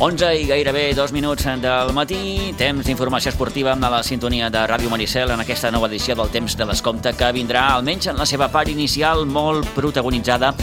[0.00, 4.88] 11 i gairebé dos minuts del matí, temps d'informació esportiva amb la sintonia de Ràdio
[4.88, 8.48] Maricel en aquesta nova edició del Temps de l'Escompte que vindrà almenys en la seva
[8.48, 10.54] part inicial molt protagonitzada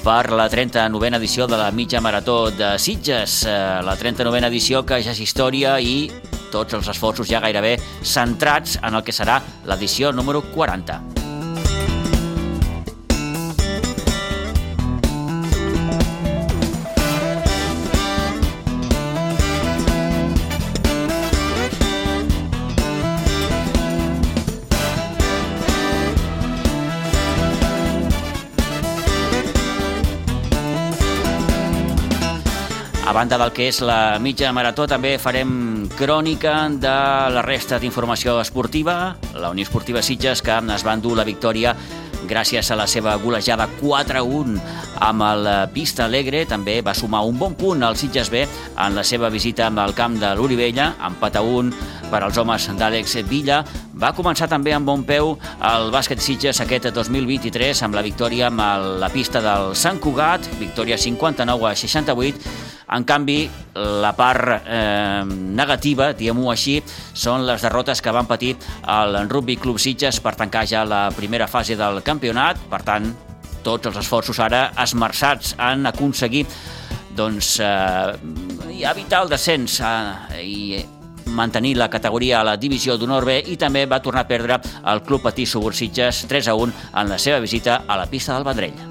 [0.00, 3.42] per la 39a edició de la mitja marató de Sitges.
[3.44, 6.08] Eh, la 39a edició que ja és història i
[6.48, 11.15] tots els esforços ja gairebé centrats en el que serà l'edició número 40.
[33.16, 36.96] Banda del que és la mitja marató, també farem crònica de
[37.32, 39.16] la resta d'informació esportiva.
[39.40, 41.72] La Unió Esportiva Sitges, que es va endur la victòria
[42.28, 44.58] gràcies a la seva golejada 4-1
[45.00, 46.44] amb el Pista Alegre.
[46.44, 50.20] També va sumar un bon punt al Sitges B en la seva visita el camp
[50.20, 51.72] de l'Orivella, empat a 1
[52.10, 53.64] per als homes d'Àlex Villa.
[53.96, 55.38] Va començar també amb bon peu
[55.72, 58.60] el bàsquet Sitges aquest 2023 amb la victòria amb
[59.00, 63.38] la pista del Sant Cugat, victòria 59 a 68, en canvi,
[63.74, 66.78] la part eh, negativa, diguem-ho així,
[67.14, 68.54] són les derrotes que van patir
[68.86, 72.60] el Rugby Club Sitges per tancar ja la primera fase del campionat.
[72.70, 73.10] Per tant,
[73.66, 76.46] tots els esforços ara esmerçats en aconseguir
[77.16, 80.84] doncs, eh, evitar el descens eh, i
[81.36, 85.02] mantenir la categoria a la divisió d'honor B i també va tornar a perdre el
[85.02, 88.85] Club Patí Subursitges 3 a 1 en la seva visita a la pista del Vendrell.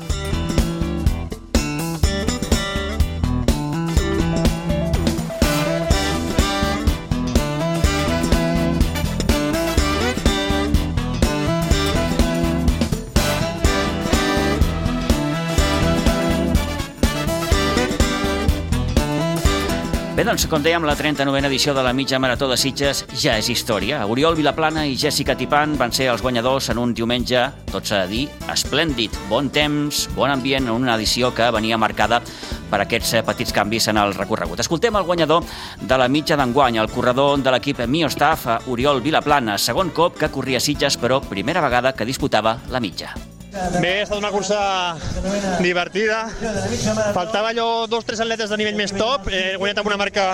[20.26, 24.00] Doncs, com dèiem, la 39a edició de la mitja marató de Sitges ja és història.
[24.10, 28.10] Oriol Vilaplana i Jessica Tipan van ser els guanyadors en un diumenge, tot s'ha de
[28.10, 29.14] dir, esplèndid.
[29.30, 32.24] Bon temps, bon ambient en una edició que venia marcada
[32.72, 34.66] per aquests eh, petits canvis en el recorregut.
[34.66, 35.46] Escoltem el guanyador
[35.82, 40.64] de la mitja d'enguany, el corredor de l'equip Miostaf, Oriol Vilaplana, segon cop que corria
[40.64, 43.14] Sitges, però primera vegada que disputava la mitja.
[43.80, 44.60] Bé, ha estat una cursa
[45.64, 46.26] divertida.
[47.16, 49.30] Faltava allò dos o tres atletes de nivell més top.
[49.32, 50.26] He guanyat amb una marca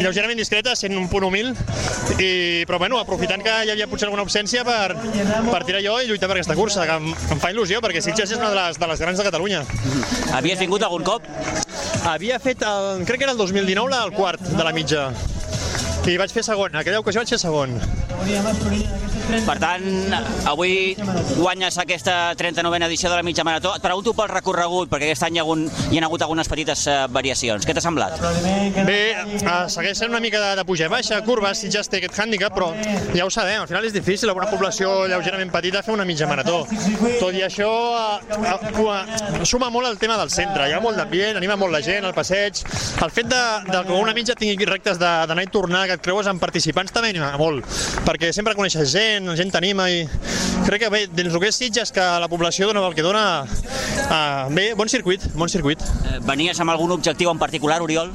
[0.00, 1.52] lleugerament discreta, sent un punt humil,
[2.16, 6.08] i, però bueno, aprofitant que hi havia potser alguna absència per, per tirar jo i
[6.08, 8.80] lluitar per aquesta cursa, que em, em fa il·lusió, perquè Sitges és una de les,
[8.80, 9.62] de les grans de Catalunya.
[10.38, 11.28] Havies vingut algun cop?
[12.08, 15.10] Havia fet, el, crec que era el 2019, el quart de la mitja.
[16.08, 17.76] I vaig fer segon, aquella ocasió vaig fer segon.
[19.30, 19.84] Per tant,
[20.50, 20.96] avui
[21.36, 23.74] guanyes aquesta 39a edició de la mitja marató.
[23.76, 26.82] Et pregunto pel recorregut, perquè aquest any hi ha, hagut, hi ha hagut algunes petites
[26.90, 27.66] uh, variacions.
[27.66, 28.16] Què t'ha semblat?
[28.88, 28.98] Bé,
[29.44, 32.18] uh, segueix sent una mica de, de puja i baixa, curves, si ja té aquest
[32.24, 32.72] hàndicap, però
[33.14, 36.28] ja ho sabem, al final és difícil, amb una població lleugerament petita, fer una mitja
[36.30, 36.64] marató.
[37.20, 40.98] Tot i això, uh, uh, uh, suma molt el tema del centre, hi ha molt
[40.98, 42.64] d'ambient, anima molt la gent, el passeig.
[43.04, 46.28] El fet de, de que una mitja tingui rectes d'anar i tornar, que et creues
[46.30, 47.66] amb participants, també anima molt,
[48.06, 50.04] perquè sempre coneixes gent, la gent t'anima i
[50.68, 53.24] crec que bé, dins el que és Sitges, que la població dona el que dona,
[54.06, 55.82] uh, bé, bon circuit, bon circuit.
[56.06, 58.14] Eh, venies amb algun objectiu en particular, Oriol?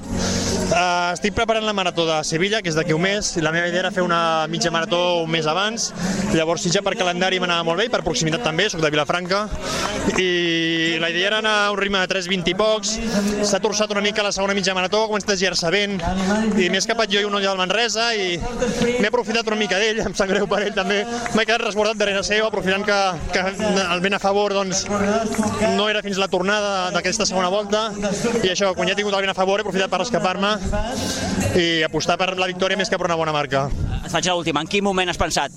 [0.66, 3.68] Uh, estic preparant la marató de Sevilla, que és d'aquí un mes, i la meva
[3.70, 5.92] idea era fer una mitja marató un mes abans,
[6.34, 9.44] llavors Sitges per calendari m'anava molt bé, i per proximitat també, sóc de Vilafranca,
[10.18, 12.96] i la idea era anar a un ritme de 3.20 i pocs,
[13.46, 16.00] s'ha torçat una mica la segona mitja marató, comença a girar-se vent,
[16.58, 20.02] i m'he escapat jo i un olla del Manresa, i m'he aprofitat una mica d'ell,
[20.08, 23.00] em sap greu per ell també, m'he quedat resbordat darrere seu, aprofitant que,
[23.38, 23.46] que
[23.86, 24.88] el vent a favor doncs,
[25.78, 27.92] no era fins la tornada d'aquesta segona volta,
[28.42, 30.55] i això, quan ja he tingut el vent a favor, he aprofitat per escapar-me,
[31.56, 33.68] i apostar per la victòria més que per una bona marca.
[34.04, 34.62] Et faig l'última.
[34.62, 35.54] En quin moment has pensat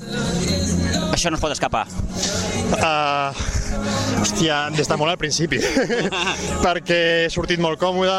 [1.18, 1.86] això no es pot escapar?
[2.78, 3.34] Uh,
[4.20, 5.58] hòstia, des de molt al principi,
[6.66, 8.18] perquè he sortit molt còmode,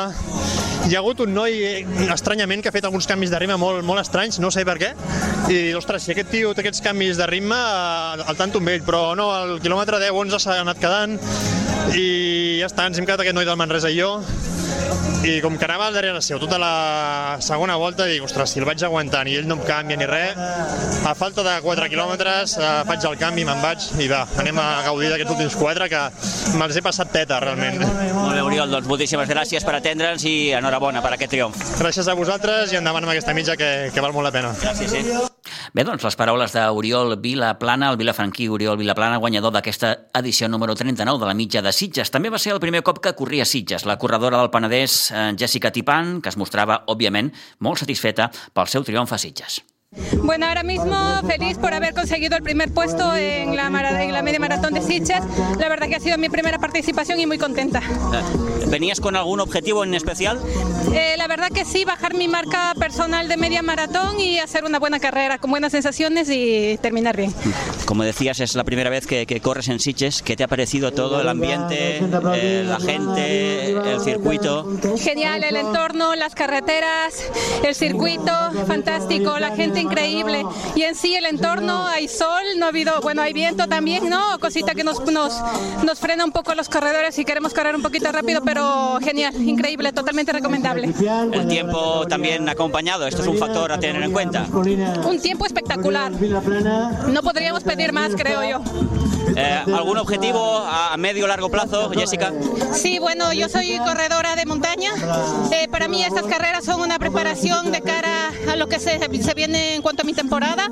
[0.90, 3.86] hi ha hagut un noi, eh, estranyament, que ha fet alguns canvis de ritme molt,
[3.88, 4.92] molt estranys, no sé per què,
[5.54, 8.84] i ostres, si aquest tio té aquests canvis de ritme, eh, al tanto amb ell,
[8.88, 11.16] però no, al quilòmetre 10-11 s'ha anat quedant,
[11.96, 14.18] i ja està, ens hem quedat aquest noi del Manresa i jo,
[15.24, 18.68] i com que anava al darrere seu tota la segona volta, dic, ostres, si el
[18.68, 20.40] vaig aguantant i ell no em canvia ni res,
[21.06, 24.68] a falta de 4 quilòmetres eh, faig el canvi, me'n vaig i va, anem a
[24.88, 26.04] gaudir d'aquests últims 4 que
[26.60, 27.82] me'ls he passat teta, realment.
[27.84, 31.60] Molt bé, Oriol, doncs moltíssimes gràcies per atendre'ns i enhorabona per aquest triomf.
[31.82, 34.56] Gràcies a vosaltres i endavant amb aquesta mitja que, que val molt la pena.
[34.64, 35.39] Gràcies, sí.
[35.74, 41.22] Bé, doncs les paraules d'Oriol Vilaplana, el vilafranquí Oriol Vilaplana, guanyador d'aquesta edició número 39
[41.22, 42.12] de la mitja de Sitges.
[42.12, 45.72] També va ser el primer cop que corria Sitges, la corredora del Penedès, eh, Jessica
[45.72, 49.62] Tipan, que es mostrava, òbviament, molt satisfeta pel seu triomf a Sitges.
[50.22, 50.96] Bueno, ahora mismo
[51.26, 53.66] feliz por haber conseguido el primer puesto en la,
[54.04, 55.24] en la media maratón de Sitges.
[55.58, 57.82] La verdad que ha sido mi primera participación y muy contenta.
[58.68, 60.40] ¿Venías con algún objetivo en especial?
[60.94, 64.78] Eh, la verdad que sí, bajar mi marca personal de media maratón y hacer una
[64.78, 67.34] buena carrera con buenas sensaciones y terminar bien.
[67.86, 70.22] Como decías, es la primera vez que, que corres en Sitges.
[70.22, 71.98] ¿Qué te ha parecido todo, el ambiente,
[72.36, 74.68] eh, la gente, el circuito?
[75.00, 77.24] Genial, el entorno, las carreteras,
[77.64, 78.32] el circuito,
[78.68, 80.46] fantástico, la gente increíble.
[80.76, 84.40] Y en sí el entorno, hay sol, no ha habido, bueno, hay viento también, ¿no?
[84.40, 85.34] Cosita que nos, nos,
[85.84, 89.92] nos frena un poco los corredores si queremos correr un poquito rápido, pero genial, increíble,
[89.94, 90.94] totalmente recomendable.
[91.32, 94.46] El tiempo también acompañado, esto es un factor a tener en cuenta.
[94.52, 96.12] Un tiempo espectacular.
[96.12, 98.62] No podríamos pedir más, creo yo.
[99.36, 102.34] Eh, ¿Algún objetivo a medio o largo plazo, Jessica?
[102.74, 104.92] Sí, bueno, yo soy corredora de montaña.
[105.52, 109.34] Eh, para mí estas carreras son una preparación de cara a lo que se, se
[109.34, 110.70] viene en cuanto a mi temporada.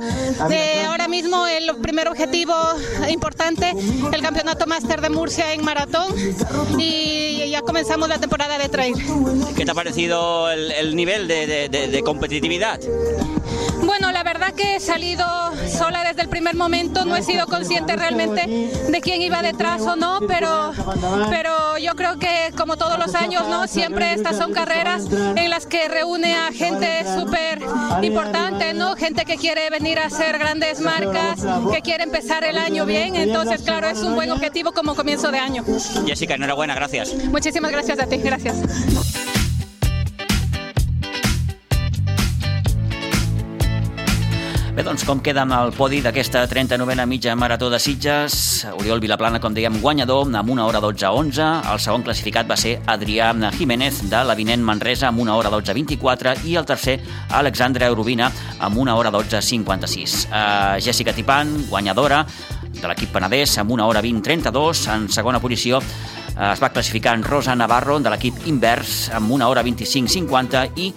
[0.50, 2.54] Eh, ahora mismo el primer objetivo
[3.10, 3.74] importante,
[4.12, 6.14] el campeonato máster de Murcia en maratón
[6.78, 8.96] y ya comenzamos la temporada de trail.
[9.56, 12.80] ¿Qué te ha parecido el, el nivel de, de, de, de competitividad?
[13.84, 15.26] Bueno, la verdad que he salido
[15.72, 18.48] sola desde el primer momento, no he sido consciente realmente
[18.90, 20.72] de quién iba detrás o no, pero,
[21.30, 23.68] pero yo creo que como todos los años, ¿no?
[23.68, 25.04] Siempre estas son carreras
[25.36, 27.62] en las que reúne a gente súper
[28.02, 28.87] importante, ¿no?
[28.96, 33.62] Gente que quiere venir a hacer grandes marcas, que quiere empezar el año bien, entonces
[33.62, 35.64] claro, es un buen objetivo como comienzo de año.
[36.06, 37.14] Jessica, enhorabuena, gracias.
[37.26, 38.56] Muchísimas gracias a ti, gracias.
[44.78, 48.36] Bé, doncs com queda amb el podi d'aquesta 39a mitja marató de Sitges?
[48.78, 51.48] Oriol Vilaplana, com dèiem, guanyador amb una hora 12-11.
[51.72, 56.54] El segon classificat va ser Adrià Jiménez de l'Avinent Manresa amb una hora 12-24 i
[56.62, 57.00] el tercer
[57.42, 58.30] Alexandre Eurubina
[58.62, 60.28] amb una hora 12-56.
[60.30, 62.22] Uh, Jessica Tipan, guanyadora
[62.70, 64.92] de l'equip penedès amb una hora 20-32.
[64.94, 69.50] En segona posició uh, es va classificar en Rosa Navarro de l'equip invers amb una
[69.50, 70.94] hora 25-50 i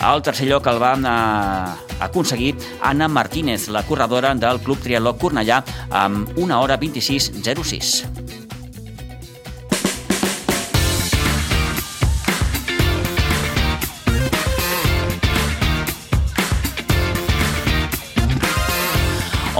[0.00, 5.62] al tercer lloc el va eh, aconseguir Anna Martínez, la corredora del Club Triatló Cornellà,
[5.90, 8.38] amb una hora 26.06.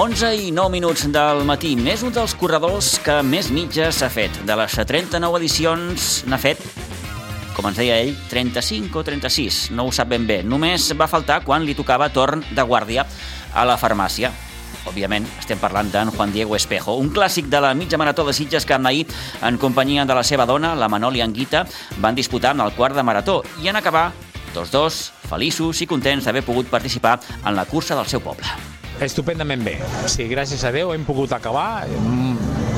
[0.01, 1.75] Onze i 9 minuts del matí.
[1.77, 4.33] Més un dels corredors que més mitges s'ha fet.
[4.49, 6.90] De les 39 edicions n'ha fet
[7.61, 10.39] com ens deia ell, 35 o 36, no ho sap ben bé.
[10.41, 13.05] Només va faltar quan li tocava torn de guàrdia
[13.53, 14.31] a la farmàcia.
[14.89, 18.65] Òbviament, estem parlant d'en Juan Diego Espejo, un clàssic de la mitja marató de Sitges
[18.65, 19.07] que ahir,
[19.45, 21.67] en companyia de la seva dona, la Manoli Anguita,
[21.99, 24.13] van disputar en el quart de marató i en acabar,
[24.55, 28.49] tots dos, feliços i contents d'haver pogut participar en la cursa del seu poble.
[29.05, 29.77] Estupendament bé.
[30.09, 31.85] Sí, gràcies a Déu hem pogut acabar.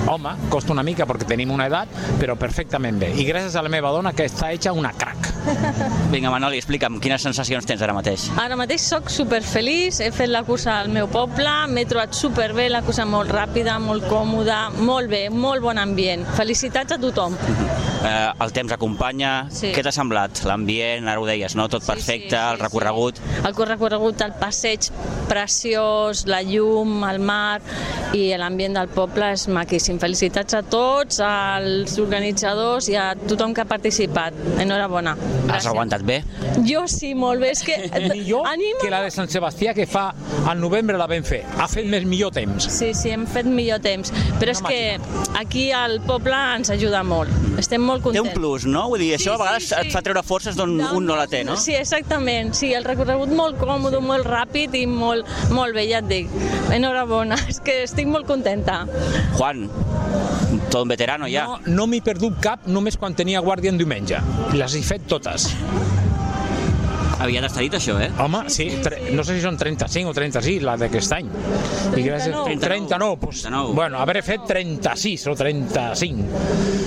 [0.06, 3.12] Home, costa una mica perquè tenim una edat, però perfectament bé.
[3.14, 5.30] I gràcies a la meva dona que està hecha una crac.
[6.12, 8.28] Vinga, Manoli, explica'm, quines sensacions tens ara mateix?
[8.38, 12.82] Ara mateix sóc superfeliç, he fet la cursa al meu poble, m'he trobat superbé, la
[12.86, 16.26] cursa molt ràpida, molt còmoda, molt bé, molt bon ambient.
[16.38, 17.38] Felicitats a tothom.
[18.02, 19.32] Eh, el temps acompanya.
[19.54, 19.70] Sí.
[19.74, 20.42] Què t'ha semblat?
[20.48, 21.68] L'ambient, ara ho deies, no?
[21.70, 23.20] Tot perfecte, el recorregut.
[23.42, 24.90] El recorregut, el passeig
[25.30, 27.60] preciós, la llum, el mar
[28.12, 29.91] i l'ambient del poble és maquíssim.
[30.00, 34.36] Felicitats a tots, als organitzadors i a tothom que ha participat.
[34.62, 35.16] Enhorabona.
[35.52, 36.22] Has aguantat bé?
[36.68, 37.52] Jo sí, molt bé.
[37.56, 37.76] És que...
[38.12, 38.80] Millor Anima...
[38.82, 40.10] que la de Sant Sebastià que fa
[40.48, 41.42] al novembre la vam fer.
[41.58, 42.66] Ha fet més millor temps.
[42.72, 44.12] Sí, sí, hem fet millor temps.
[44.40, 44.80] Però és que
[45.38, 47.30] aquí al poble ens ajuda molt.
[47.60, 48.28] Estem molt Té contents.
[48.28, 48.86] un plus, no?
[48.92, 49.80] Vull dir, això Sí, a vegades sí, sí.
[49.86, 51.56] et fa treure forces d'on un no la té, no?
[51.60, 52.52] Sí, exactament.
[52.58, 56.32] Sí, el recorregut molt còmode, molt ràpid i molt, molt bé, ja et dic.
[56.74, 58.82] Enhorabona, és que estic molt contenta.
[59.36, 59.66] Juan,
[60.72, 61.44] tot un veterano ja.
[61.44, 64.22] No, no m'he perdut cap només quan tenia guàrdia en diumenge.
[64.56, 65.50] Les he fet totes.
[67.22, 68.08] Aviat està dit això, eh?
[68.18, 71.28] Home, sí, tre, no sé si són 35 o 36, la d'aquest any.
[71.96, 72.58] I gràcies, 39.
[72.62, 73.74] 39, pues, 39.
[73.78, 76.24] bueno, haver fet 36 o 35.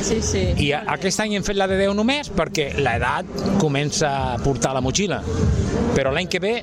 [0.05, 0.43] Sí, sí.
[0.65, 3.25] I a- aquest any hem fet la de 10 només perquè l'edat
[3.61, 5.21] comença a portar la motxilla.
[5.95, 6.53] Però l'any que ve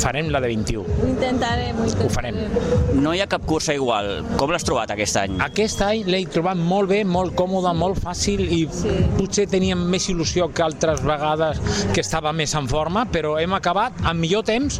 [0.00, 0.82] farem la de 21.
[0.82, 2.06] Ho intentarem, ho intentarem.
[2.06, 3.00] Ho farem.
[3.00, 4.24] No hi ha cap cursa igual.
[4.36, 5.36] Com l'has trobat aquest any?
[5.46, 8.88] Aquest any l'he trobat molt bé, molt còmode, molt fàcil i Sí.
[9.16, 11.60] potser teníem més il·lusió que altres vegades
[11.94, 14.78] que estava més en forma, però però hem acabat amb millor temps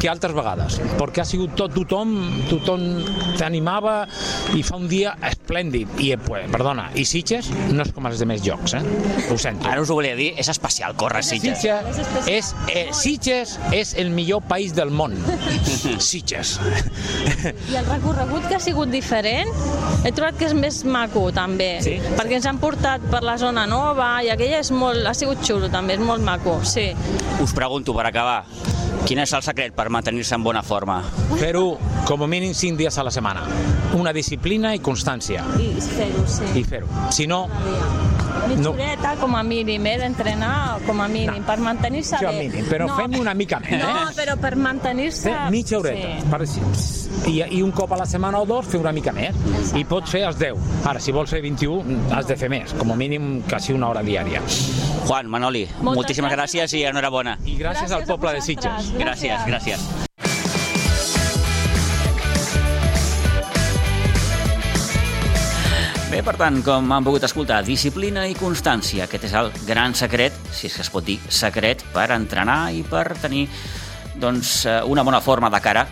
[0.00, 2.12] que altres vegades, perquè ha sigut tot tothom,
[2.46, 2.84] tothom
[3.38, 4.04] t'animava
[4.54, 5.90] i fa un dia esplèndid.
[5.98, 8.82] I, pues, perdona, i Sitges no és com els demés jocs, eh?
[9.32, 9.66] Ho sento.
[9.68, 11.58] Ara us ho volia dir, és especial córrer Sitges.
[11.58, 15.16] Sitges és, eh, Sitges és el millor país del món.
[16.10, 16.54] Sitges.
[17.42, 19.50] I el recorregut que ha sigut diferent,
[20.06, 21.96] he trobat que és més maco també, Sí?
[22.14, 25.70] perquè ens han portat per la zona nova i aquella és molt, ha sigut xulo
[25.72, 26.90] també, és molt maco, sí.
[27.40, 28.44] Us pregunto, per acabar,
[29.08, 31.00] quin és el secret per mantenir-se en bona forma?
[31.40, 33.46] Fer-ho com a mínim 5 dies a la setmana.
[33.96, 35.44] Una disciplina i constància.
[35.58, 36.50] I fer-ho, sí.
[36.60, 36.88] I fer-ho.
[37.10, 37.46] Si no,
[38.48, 38.70] Mitja No.
[38.70, 42.32] horeta com a mínim, eh, d'entrenar com a mínim, per mantenir-se bé.
[42.48, 44.14] mínim, però fem una mica més, No, eh?
[44.16, 45.32] però per mantenir-se...
[45.50, 46.20] mitja horeta.
[46.20, 46.28] Sí.
[46.30, 49.34] Per, i, I un cop a la setmana o dos fer una mica més.
[49.76, 50.56] I pots fer els 10.
[50.84, 52.72] Ara, si vols fer 21, has de fer més.
[52.78, 54.40] Com a mínim, quasi una hora diària.
[55.06, 56.78] Juan, Manoli, Moltes moltíssimes gràcies, gràcies.
[56.80, 57.38] i enhorabona.
[57.44, 58.40] I gràcies, al a poble de.
[58.40, 58.92] Sitges.
[58.98, 60.09] Gràcies, gràcies.
[66.20, 69.06] Bé, per tant, com han pogut escoltar, disciplina i constància.
[69.06, 72.82] Aquest és el gran secret, si és que es pot dir secret, per entrenar i
[72.84, 73.46] per tenir
[74.20, 75.86] doncs, eh, una bona forma de cara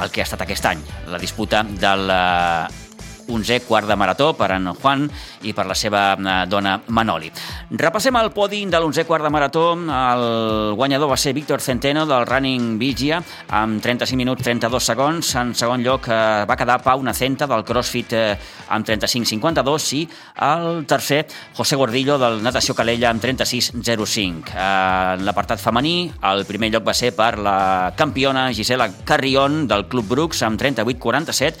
[0.00, 0.80] al que ha estat aquest any,
[1.12, 2.83] la disputa del eh,
[3.28, 5.08] 11è quart de marató per en Juan
[5.42, 7.30] i per la seva eh, dona Manoli.
[7.70, 9.64] Repassem el podi de l'11è quart de marató.
[9.74, 15.34] El guanyador va ser Víctor Centeno del Running Vigia amb 35 minuts 32 segons.
[15.40, 18.36] En segon lloc eh, va quedar Pau Nacenta del CrossFit eh,
[18.68, 20.04] amb 35-52 i
[20.50, 21.24] el tercer
[21.56, 24.54] José Gordillo del Natació Calella amb 36-05.
[24.54, 29.86] Eh, En l'apartat femení el primer lloc va ser per la campiona Gisela Carrion del
[29.90, 31.54] Club Brooks amb 38-47,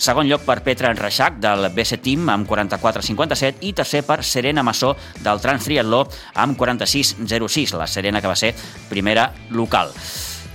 [0.00, 4.94] segon lloc per Petra Enreixac del BC Team amb 44-57 i tercer per Serena Massó
[5.20, 6.06] del Trans Triatló
[6.40, 8.54] amb 46-06, la Serena que va ser
[8.88, 9.92] primera local.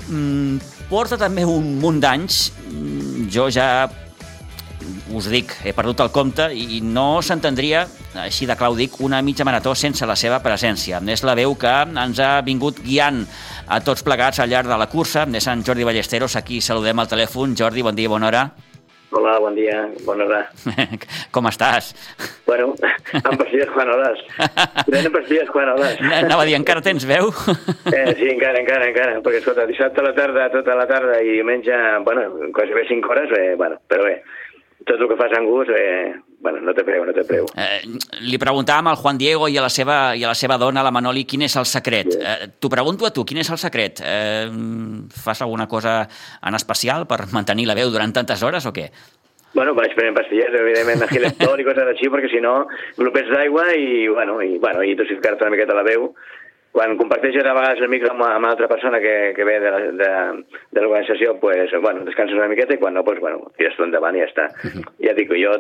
[0.10, 0.58] Mm,
[0.90, 2.44] porta també un munt d'anys,
[2.76, 3.88] Mm, jo ja
[5.16, 7.86] us dic, he perdut el compte i no s'entendria,
[8.22, 11.00] així de clau dic, una mitja marató sense la seva presència.
[11.14, 13.24] És la veu que ens ha vingut guiant
[13.68, 15.26] a tots plegats al llarg de la cursa.
[15.34, 17.56] És en Jordi Ballesteros, aquí saludem al telèfon.
[17.58, 18.46] Jordi, bon dia, bona hora.
[19.12, 20.40] Hola, bon dia, bona hora.
[21.34, 21.92] Com estàs?
[22.48, 22.74] Bueno,
[23.22, 24.22] amb pastilles quan hores.
[24.88, 26.00] Prenent pastilles quan hores.
[26.02, 27.30] Anava a dir, encara tens veu?
[27.92, 31.38] Eh, sí, encara, encara, encara, perquè escolta, dissabte a la tarda, tota la tarda i
[31.38, 34.18] diumenge, bueno, quasi bé 5 hores, eh, bueno, però bé,
[34.86, 37.48] tot el que fas en gust, eh, bueno, no té preu, no té preu.
[37.58, 37.82] Eh,
[38.22, 40.94] li preguntàvem al Juan Diego i a la seva, i a la seva dona, la
[40.94, 42.14] Manoli, quin és el secret.
[42.16, 44.02] Eh, T'ho pregunto a tu, quin és el secret?
[44.06, 44.48] Eh,
[45.26, 46.04] fas alguna cosa
[46.46, 48.92] en especial per mantenir la veu durant tantes hores o què?
[49.56, 52.66] Bueno, vaig prenent pastilles, evidentment, agilentol i coses així, perquè si no,
[52.98, 56.10] glopets d'aigua i, bueno, i, bueno, i dosificar-te una miqueta la veu.
[56.76, 59.70] Quan comparteixes a vegades el micro amb, amb una altra persona que, que ve de,
[59.72, 60.10] la- de,
[60.76, 64.18] de l'organització, pues, bueno, descanses una miqueta i quan no, pues, bueno, tires tu endavant
[64.20, 64.50] i ja està.
[65.06, 65.54] Ja dic, jo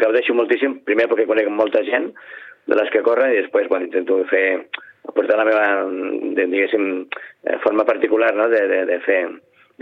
[0.00, 2.08] gaudeixo moltíssim, primer perquè conec molta gent
[2.70, 4.46] de les que corren i després, bueno, intento fer,
[5.10, 5.64] aportar la meva,
[6.38, 6.88] de, diguéssim,
[7.44, 9.22] eh, forma particular, no?, de, de, de fer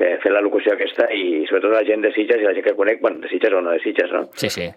[0.00, 2.72] de fer la locució aquesta i sobretot la gent de Sitges i la gent que
[2.78, 4.22] conec, bueno, de Sitges o no de Sitges, no?
[4.38, 4.68] Sí, sí.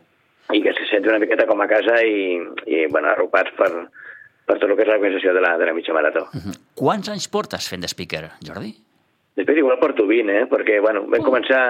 [0.51, 2.33] i que se senti una miqueta com a casa i,
[2.67, 3.69] i bueno, arropats per,
[4.45, 6.27] per tot el que és l'organització de la, de la mitja marató.
[6.75, 8.73] Quants anys portes fent de speaker, Jordi?
[9.37, 10.45] Després igual porto 20, eh?
[10.51, 11.61] perquè bueno, vam començar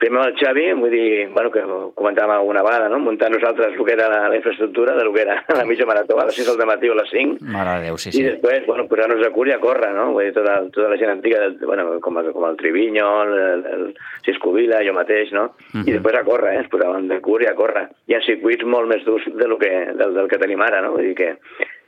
[0.00, 1.60] primer amb el Xavi, vull dir, bueno, que
[1.94, 2.96] comentàvem alguna vegada, no?
[3.04, 6.16] muntar nosaltres el que era la, la infraestructura de lo que era la mitja marató
[6.18, 8.22] a les 6 del matí o a les 5, Mare de Déu, sí, i sí.
[8.24, 10.06] després, bueno, posar-nos a cura i a córrer, no?
[10.16, 13.34] Vull dir, tota, tota la gent antiga, del- bueno, com, el- com el Triviño, el,
[13.44, 13.84] el, el
[14.24, 15.50] Siscovila, jo mateix, no?
[15.84, 16.62] I després a córrer, eh?
[16.64, 17.84] Es posaven de cura i a córrer.
[18.08, 19.68] Hi ha circuits molt més durs de lo que,
[20.00, 20.94] del, del que tenim ara, no?
[20.96, 21.34] Vull dir que,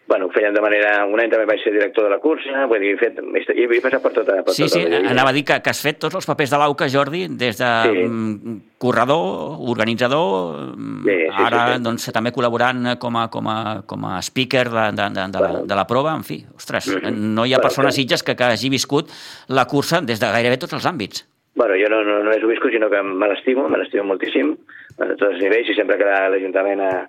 [0.09, 1.06] bueno, ho feien de manera...
[1.06, 3.18] Un any també vaig ser director de la cursa, vull dir, he fet...
[3.23, 4.40] He, he passat per tota...
[4.44, 6.50] Per Sí, tota sí, la anava a dir que, que has fet tots els papers
[6.52, 8.02] de l'AUCA, Jordi, des de Sí.
[8.09, 11.82] mm, corredor, organitzador, mm, Sí, sí, ara sí, sí.
[11.87, 15.50] doncs també col·laborant com a, com a, com a speaker de, de, de, de, la,
[15.71, 18.02] de la prova, en fi, ostres, no hi ha Bueno, persones sí.
[18.02, 19.11] sitges que, que hagi viscut
[19.49, 21.26] la cursa des de gairebé tots els àmbits.
[21.54, 24.54] Bueno, jo no, no, no només ho visco, sinó que me l'estimo, me l'estimo moltíssim,
[24.99, 27.02] a tots els nivells, i sempre que la- l'Ajuntament eh,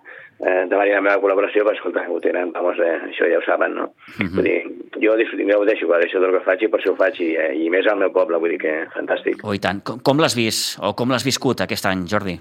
[0.46, 3.76] eh, demani la meva col·laboració, pues, escolta, ho tenen, vamos, eh, això ja ho saben,
[3.80, 3.90] no?
[4.20, 4.60] Vull dir,
[5.02, 7.22] jo disfruto, jo ho deixo, ho deixo del que faig i per això ho faig,
[7.24, 9.44] i, eh, i més al meu poble, vull dir que fantàstic.
[9.44, 9.84] Oh, i tant.
[9.88, 12.40] Com, com l'has vist, o com l'has viscut aquest any, Jordi?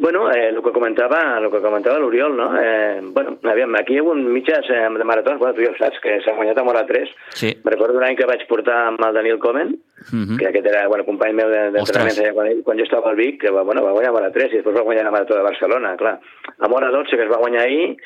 [0.00, 2.52] Bueno, eh, el que comentava, el que comentava l'Oriol, no?
[2.60, 5.76] Eh, bueno, aviam, aquí hi ha hagut mitges eh, de maratons, bueno, tu ja ho
[5.76, 7.10] saps, que s'ha guanyat a Mora 3.
[7.34, 7.50] Sí.
[7.64, 9.74] Me recordo un any que vaig portar amb el Daniel Comen,
[10.12, 10.36] Mhm.
[10.38, 13.16] que aquest era, bueno, company meu de- d'entrenament allà quan, ell- quan jo estava al
[13.16, 15.34] Vic, que va, bueno, va guanyar a Mora 3 i després va guanyar la marató
[15.34, 16.20] de Barcelona, clar.
[16.60, 17.96] A Mora 12 que es va guanyar ahir,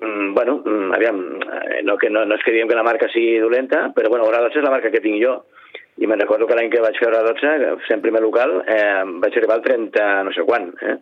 [0.00, 3.08] mm, bueno, mm, aviam, eh, no, que no, no és que diguem que la marca
[3.08, 5.44] sigui dolenta, però bueno, Hora 12 és la marca que tinc jo.
[5.98, 9.36] I me'n recordo que l'any que vaig fer Hora 12, sent primer local, eh, vaig
[9.36, 10.72] arribar al 30 no sé quan.
[10.82, 10.96] Eh?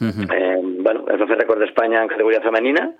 [0.00, 0.04] Uh.
[0.04, 0.28] -huh.
[0.32, 2.90] eh, bueno, es va fer record d'Espanya en categoria femenina,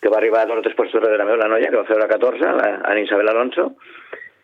[0.00, 1.98] que va arribar a dos o tres puestos darrere meu, la noia, que va fer
[1.98, 3.74] la 14, la, Ana Isabel Alonso,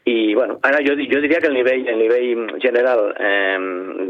[0.05, 3.59] i, bueno, ara jo, jo diria que el nivell, el nivell general, eh,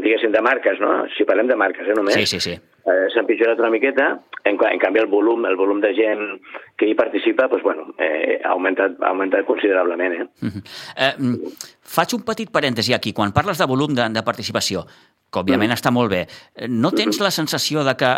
[0.01, 1.05] diguéssim, de marques, no?
[1.15, 2.51] Si parlem de marques, eh, només, Sí, sí, sí.
[2.53, 4.07] eh, s'ha empitjorat una miqueta,
[4.43, 6.41] en, en canvi el volum, el volum de gent
[6.75, 10.13] que hi participa, doncs, bueno, eh, ha, augmentat, ha augmentat considerablement.
[10.15, 10.27] Eh?
[10.41, 10.63] Mhm.
[10.97, 13.13] Eh, mm, faig un petit parèntesi aquí.
[13.13, 14.87] Quan parles de volum de, de participació,
[15.33, 15.79] que òbviament Mm.
[15.79, 18.13] està molt bé, eh, no tens la sensació de que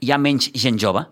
[0.00, 1.04] hi ha menys gent jove?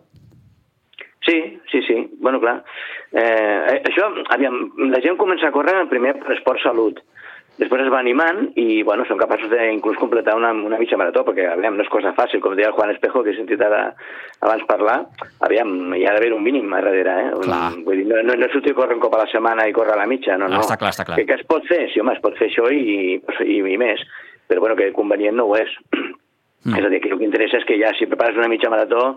[1.25, 2.65] Sí, sí, sí, bueno, clar.
[3.13, 6.99] Eh, això, aviam, la gent comença a córrer primer per esport salut,
[7.61, 11.47] després es va animant i, bueno, són capaços d'inclús completar una, una mitja marató, perquè,
[11.53, 13.93] aviam, no és cosa fàcil, com deia el Juan Espejo, que he sentit ara,
[14.41, 14.97] abans parlar,
[15.47, 17.31] aviam, hi ha d'haver un mínim a darrere, eh?
[17.39, 17.85] Un-.
[17.87, 19.95] Vull dir, no, no, no sortir a córrer un cop a la setmana i córrer
[19.95, 20.65] a la mitja, no, no.
[20.65, 21.21] està clar, està clar.
[21.21, 24.03] Que, que es pot fer, sí, home, es pot fer això i, i, i més,
[24.53, 25.73] però, bueno, que convenient no ho és.
[26.63, 26.77] Mm.
[26.79, 29.17] És a dir, que el que interessa és que ja, si prepares una mitja marató,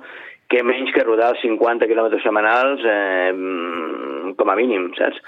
[0.50, 5.22] que menys que rodar els 50 quilòmetres setmanals eh, mm, com a mínim, saps?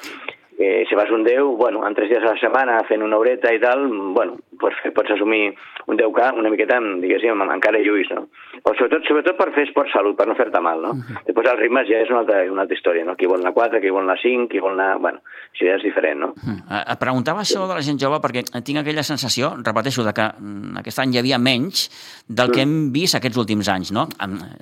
[0.60, 3.52] Eh, si vas un 10, bueno, en 3 dies a la setmana fent una horeta
[3.54, 3.84] i tal,
[4.16, 5.52] bueno, pots, fer, pots assumir
[5.86, 8.24] un 10K una miqueta, diguéssim, encara lluís, no?
[8.66, 10.96] O sobretot, sobretot per fer esport salut, per no fer-te mal, no?
[11.28, 13.14] Després els ritmes ja és una altra, una altra història, no?
[13.16, 14.98] Qui vol anar 4, qui vol anar 5, qui vol anar...
[15.04, 15.22] Bueno,
[15.54, 16.32] això ja és diferent, no?
[16.42, 16.58] Mm.
[16.74, 20.26] Eh, Et preguntava això de la gent jove perquè tinc aquella sensació, repeteixo, de que
[20.40, 21.86] mm, aquest any hi havia menys
[22.28, 24.08] del que hem vist aquests últims anys, no?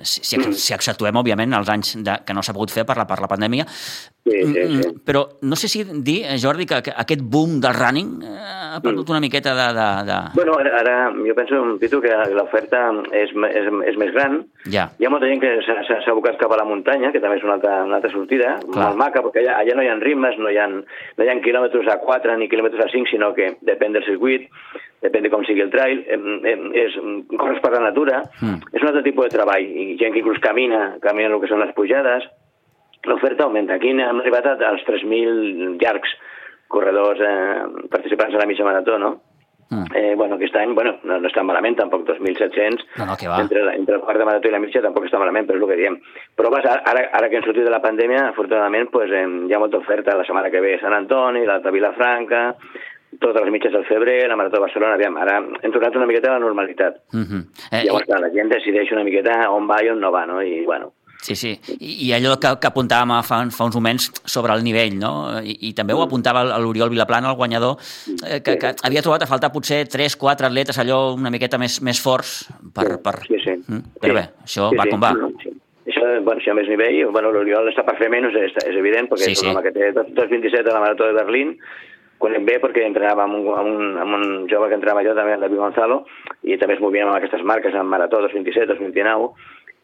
[0.04, 3.08] Si, si, si exceptuem, òbviament, els anys de, que no s'ha pogut fer per la,
[3.08, 3.64] per la pandèmia,
[4.26, 4.88] Sí, sí, Mm, sí.
[4.90, 8.34] mm, Però no sé si dir, eh, Jordi, que, que aquest boom del running eh,
[8.76, 9.66] ha perdut una miqueta de...
[9.76, 10.18] de, de...
[10.34, 10.94] Bueno, ara, ara
[11.26, 12.80] jo penso, Pitu, que l'oferta
[13.12, 14.40] és, és, és més gran.
[14.72, 14.88] Ja.
[14.98, 17.56] Hi ha molta gent que s'ha- abocat cap a la muntanya, que també és una
[17.58, 18.90] altra, una altra sortida, Clar.
[18.90, 21.38] molt maca, perquè allà, allà no hi ha ritmes, no hi ha, no hi ha
[21.44, 24.48] quilòmetres a 4 ni quilòmetres a 5, sinó que depèn del circuit,
[25.04, 26.00] depèn de com sigui el trail,
[26.74, 26.96] és,
[27.38, 28.58] corres per la natura, Mm.
[28.72, 31.60] és un altre tipus de treball, i gent que inclús camina, camina el que són
[31.62, 32.24] les pujades,
[33.04, 33.74] l'oferta augmenta.
[33.74, 36.16] Aquí hem arribat als 3.000 llargs
[36.68, 39.20] corredors eh, participants a la mitja marató, no?
[39.68, 39.84] Mm.
[39.94, 42.84] Eh, bueno, aquest any, bueno, no, no està malament, tampoc 2.700.
[43.00, 43.40] No, no, que va.
[43.42, 45.64] Entre, la, entre el quart de marató i la mitja tampoc està malament, però és
[45.64, 45.96] el que diem.
[46.38, 49.62] Però vas, ara, ara que hem sortit de la pandèmia, afortunadament, pues, eh, hi ha
[49.62, 52.44] molta oferta la setmana que ve a Sant Antoni, l'Alta Vilafranca,
[53.18, 56.30] totes les mitges del febrer, la Marató de Barcelona, aviam, ara hem tornat una miqueta
[56.30, 57.02] a la normalitat.
[57.12, 57.42] Mm -hmm.
[57.72, 60.42] eh, Llavors, clar, la gent decideix una miqueta on va i on no va, no?
[60.42, 61.52] I, bueno, Sí, sí.
[61.80, 65.12] I, allò que, que apuntàvem fa, fa uns moments sobre el nivell, no?
[65.40, 67.76] I, i també ho apuntava l'Oriol Vilaplana, el guanyador,
[68.26, 72.00] eh, que, que havia trobat a faltar potser 3-4 atletes allò una miqueta més, més
[72.02, 72.88] forts per...
[73.02, 73.18] per...
[73.26, 73.56] Sí, sí.
[73.66, 73.96] Mm?
[74.02, 74.94] Però bé, això sí, va sí.
[74.94, 75.14] com va.
[75.42, 75.54] Sí.
[75.86, 78.78] Això, bueno, si hi ha més nivell, bueno, l'Oriol està per fer menys, és, és
[78.78, 79.46] evident, perquè Sí, és sí.
[79.46, 81.54] un home que té 2,27 a la Marató de Berlín,
[82.22, 85.36] conec bé perquè entrenava amb un, amb, un, amb un jove que entrenava jo també,
[85.36, 86.00] el David Gonzalo,
[86.48, 89.30] i també es movien amb aquestes marques, en Marató 2,27, 2,29,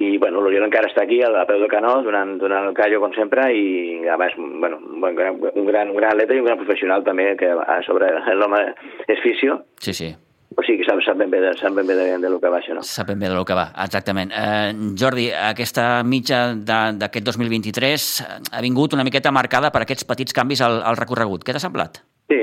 [0.02, 3.12] i bueno, l'Oriol encara està aquí, a peu del canó, donant, donant el callo, com
[3.14, 6.58] sempre, i a més, bueno, un gran, un gran, un gran atleta i un gran
[6.60, 8.60] professional també, que a sobre l'home
[9.08, 10.10] és fisio, Sí, sí.
[10.56, 12.50] o sigui que sap, sap ben bé, de, sap ben bé de, de lo que
[12.52, 12.82] va això, no?
[12.84, 14.32] Sap ben bé del que va, exactament.
[14.36, 18.08] Eh, Jordi, aquesta mitja de- d'aquest 2023
[18.52, 21.44] ha vingut una miqueta marcada per aquests petits canvis al, al recorregut.
[21.46, 22.02] Què t'ha semblat?
[22.28, 22.42] Sí.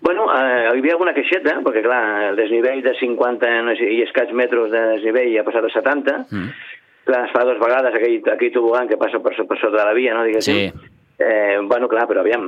[0.00, 4.04] Bueno, eh, hi havia alguna queixeta, perquè clar, el desnivell de 50 no sé, i
[4.04, 6.14] escaig metres de desnivell ha passat a 70.
[6.30, 6.52] Mm.
[7.08, 9.96] Clar, es fa dues vegades aquell, aquell tobogan que passa per, per sota de la
[9.96, 10.26] via, no?
[10.28, 10.58] Diguéssim.
[10.68, 10.94] Sí.
[11.18, 12.44] Eh, bueno, clar, però aviam,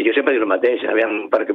[0.00, 1.52] jo sempre dic el mateix, aviam, perquè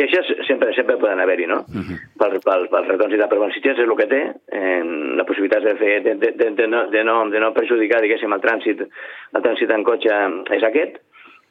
[0.00, 1.60] queixes sempre sempre poden haver-hi, no?
[1.70, 2.00] Mhm.
[2.18, 4.22] pel, pel, pels retorns i tal, però bueno, Sitges és el que té,
[4.58, 4.82] eh,
[5.20, 8.34] la possibilitat de, fer, de, de, de, de, no, de, no, de no perjudicar, diguéssim,
[8.34, 8.82] el trànsit,
[9.38, 10.18] el trànsit en cotxe
[10.58, 10.98] és aquest,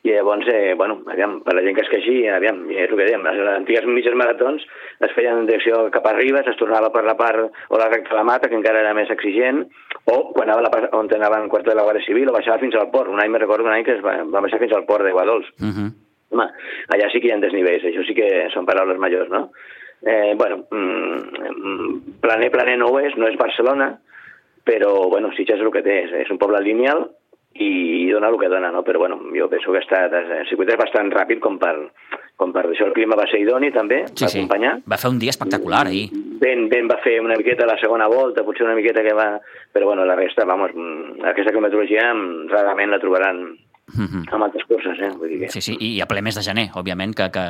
[0.08, 3.08] i llavors, eh, bueno, aviam, per la gent que es queixi, aviam, és el que
[3.10, 4.64] dèiem, les antigues mitges maratons
[5.04, 8.14] es feien en direcció cap a Ribes, es tornava per la part o la recta
[8.14, 9.66] de la mata, que encara era més exigent,
[10.08, 12.62] o quan anava la part on anava en quarto de la Guàrdia Civil, o baixava
[12.64, 13.12] fins al port.
[13.12, 15.12] Un any me recordo un any que es va, va baixar fins al port de
[15.12, 15.52] Guadols.
[15.60, 15.90] Uh -huh.
[16.32, 16.48] Home,
[16.96, 19.52] allà sí que hi ha desnivells, això sí que són paraules majors, no?
[20.02, 24.00] Eh, bueno, mm, planer, planer no ho és, no és Barcelona,
[24.64, 27.10] però, bueno, Sitges és el que té, és, és un poble lineal
[27.60, 28.84] i dona el que dona, no?
[28.84, 31.74] Però, bueno, jo penso que està, el circuit és bastant ràpid com per,
[32.38, 32.88] com per això.
[32.88, 34.40] El clima va ser idoni, també, Sí, va sí.
[34.40, 34.78] acompanyar.
[34.90, 36.08] Va fer un dia espectacular ahir.
[36.42, 39.30] Ben, ben va fer una miqueta la segona volta, potser una miqueta que va...
[39.74, 40.72] Però, bueno, la resta, vamos,
[41.24, 43.42] aquesta climatologia mm, rarament la trobaran
[43.96, 44.24] -huh.
[44.32, 45.12] amb altres curses, eh?
[45.18, 45.50] Vull dir que...
[45.52, 47.30] Sí, sí, i a ple mes de gener, òbviament, que...
[47.32, 47.46] que...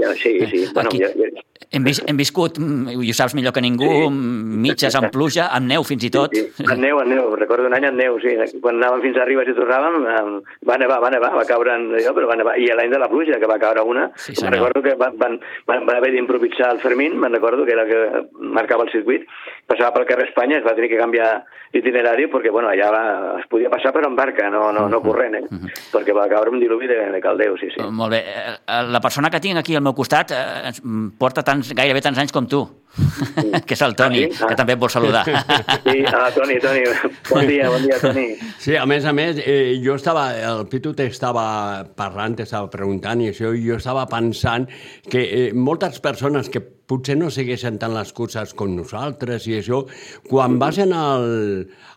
[0.00, 0.66] Ja, sí, sí.
[0.74, 1.42] Bueno, Aquí, ja, ja...
[1.70, 4.08] hem, vis, hem viscut, mm, i ho saps millor que ningú, sí.
[4.10, 6.34] mitges amb pluja, amb neu fins i tot.
[6.34, 6.64] Sí, sí.
[6.70, 7.34] En neu, en neu.
[7.36, 8.36] Recordo un any en neu, sí.
[8.62, 11.88] Quan anàvem fins a Ribes i tornàvem, eh, va nevar, va nevar, va caure en
[11.98, 12.56] allò, però va nevar.
[12.58, 14.54] I l'any de la pluja, que va caure una, Sí, senyor.
[14.54, 17.88] recordo que van, van, van, van haver d'improvisar el Fermín, me'n recordo, que era el
[17.90, 19.26] que marcava el circuit,
[19.66, 23.02] passava pel carrer Espanya, es va tenir que canviar l'itinerari perquè, bueno, allà va,
[23.38, 25.44] es podia passar però en barca, no, no, no corrent, eh?
[25.92, 27.82] Perquè va caure un diluvi de, de caldeu, sí, sí.
[27.90, 28.20] Molt bé.
[28.26, 31.72] Eh, eh, La persona que tinc aquí al meu costat eh, ens- mm, porta tants,
[31.74, 32.60] gairebé tants anys com tu,
[33.66, 34.42] que és el Toni, Ah, sí?
[34.44, 34.48] Ah.
[34.50, 35.24] que també et vol saludar.
[35.26, 36.82] Sí, ah, Toni, Toni,
[37.30, 38.26] bon dia, bon dia, Toni.
[38.58, 43.30] Sí, a més a més, eh, jo estava, el Pitu t'estava parlant, t'estava preguntant i
[43.32, 44.68] això, i jo estava pensant
[45.10, 46.60] que eh, moltes persones que
[46.90, 49.84] potser no segueixen tant les curses com nosaltres i això,
[50.28, 51.28] quan vas anar al,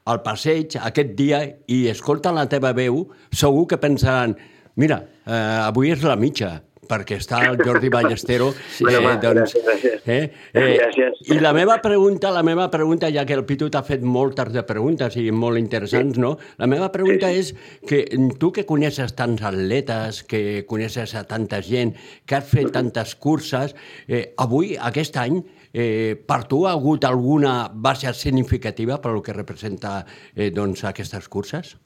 [0.10, 4.38] al passeig aquest dia i escolten la teva veu, segur que pensaran,
[4.80, 8.52] mira, eh, avui és la mitja, perquè està el Jordi Ballestero.
[8.74, 10.02] Sí, home, gràcies, gràcies.
[10.10, 11.20] Eh, eh, Gràcies.
[11.32, 14.64] I la meva pregunta, la meva pregunta, ja que el Pitu t'ha fet moltes de
[14.68, 16.34] preguntes i molt interessants, no?
[16.58, 17.54] La meva pregunta és
[17.88, 18.04] que
[18.42, 21.94] tu que coneixes tants atletes, que coneixes a tanta gent,
[22.26, 23.76] que has fet tantes curses,
[24.08, 25.44] eh, avui, aquest any,
[25.74, 31.30] eh, per tu ha hagut alguna baixa significativa per el que representa eh, doncs, aquestes
[31.30, 31.78] curses?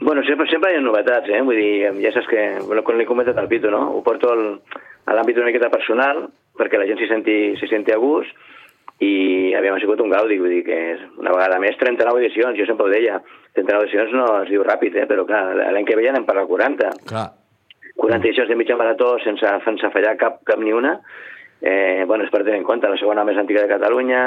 [0.00, 1.42] Bueno, sempre, sempre hi ha novetats, eh?
[1.44, 3.82] Vull dir, ja saps que, bueno, quan l'he comentat al Pitu, no?
[3.96, 4.46] Ho porto al,
[5.04, 6.24] a l'àmbit una miqueta personal,
[6.56, 8.32] perquè la gent s'hi senti, s'hi senti a gust,
[9.00, 12.56] i aviam, ha sigut un gaudi, vull dir que és una vegada més 39 edicions,
[12.56, 13.20] jo sempre ho deia,
[13.56, 15.06] 39 edicions no es diu ràpid, eh?
[15.08, 16.90] però clar, l'any que ve ja anem per la 40.
[17.08, 17.26] Clar.
[18.00, 20.96] 40 edicions de mitja marató sense, sense fallar cap, cap ni una,
[21.60, 24.22] eh, bueno, és per tenir en compte la segona més antiga de Catalunya,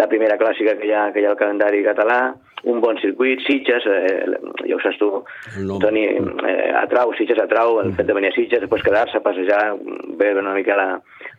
[0.00, 2.18] la primera clàssica que hi ha, que hi ha al calendari català,
[2.64, 4.24] un bon circuit, Sitges, eh,
[4.66, 5.08] ja ho saps tu,
[5.66, 5.78] nom.
[5.82, 9.74] Toni, eh, atrau, Sitges atrau, el fet de venir a Sitges, després quedar-se, passejar,
[10.18, 10.88] veure una mica la,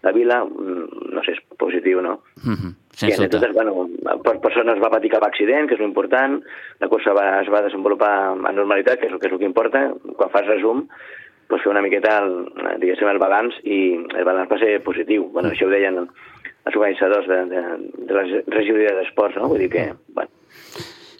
[0.04, 2.20] la vila, mm, no sé, és positiu, no?
[2.46, 3.38] Mhm, I Sens en dubte.
[3.40, 3.90] totes, bueno,
[4.24, 6.38] per persones va patir cap accident, que és l'important,
[6.80, 9.46] la cursa va, es va desenvolupar amb normalitat, que és, el- que és el que
[9.50, 9.82] importa,
[10.16, 10.86] quan fas resum,
[11.50, 12.48] doncs fer una miqueta, el,
[12.80, 15.28] diguéssim, el balanç, i el balanç va ser positiu.
[15.34, 15.98] Bueno, això ho deien
[16.66, 17.62] els organitzadors de, de,
[18.08, 19.50] de la regidoria d'esports, no?
[19.52, 19.84] Vull dir que,
[20.16, 20.32] bueno,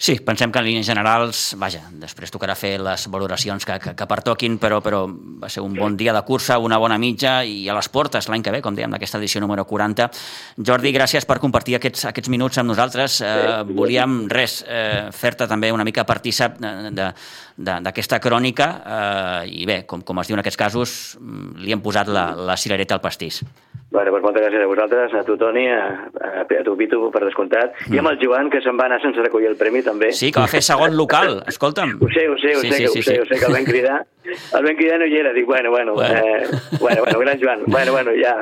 [0.06, 4.06] Sí, pensem que en línies generals, vaja, després tocarà fer les valoracions que, que, que
[4.12, 5.00] pertoquin, però, però
[5.42, 8.44] va ser un bon dia de cursa, una bona mitja i a les portes l'any
[8.46, 10.06] que ve, com dèiem, d'aquesta edició número 40.
[10.68, 13.18] Jordi, gràcies per compartir aquests, aquests minuts amb nosaltres.
[13.26, 17.10] Eh, volíem, res, eh, fer-te també una mica partícip de- de-
[17.58, 21.72] de- d'aquesta crònica eh, i bé, com, com es diu en aquests casos, mm, li
[21.74, 23.42] hem posat la, la cirereta al pastís.
[23.96, 25.84] Bueno, doncs moltes gràcies a vosaltres, a tu, Toni, a,
[26.20, 29.24] a, a tu, Pitu, per descomptat, i amb el Joan, que se'n va anar sense
[29.24, 30.10] recollir el premi, també.
[30.12, 31.96] Sí, que va fer segon local, escolta'm.
[32.04, 33.18] Ho sé, ho sé, ho Sí, sé, sí, que, sí, ho sé, sí.
[33.24, 34.02] ho sé, que el vam cridar.
[34.28, 35.32] El vam cridar no hi era.
[35.34, 36.14] Dic, bueno, bueno, Bueno.
[36.14, 36.44] eh,
[36.80, 38.36] bueno, bueno gran Joan, bueno, bueno, ja.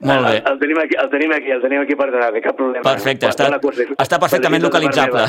[0.00, 0.36] Molt bé.
[0.38, 2.82] El, el, tenim aquí, el tenim aquí, el tenim aquí per donar cap problema.
[2.86, 5.26] Perfecte, Bona està- està perfectament localitzable.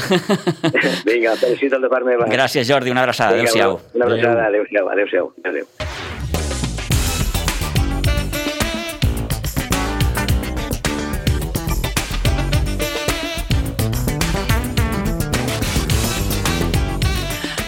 [1.10, 2.26] Vinga, felicita el de part meva.
[2.32, 3.36] Gràcies, Jordi, una abraçada.
[3.38, 3.80] Adéu-siau.
[3.94, 5.34] Una abraçada, adéu-siau, adéu-siau.
[5.44, 6.39] Adéu.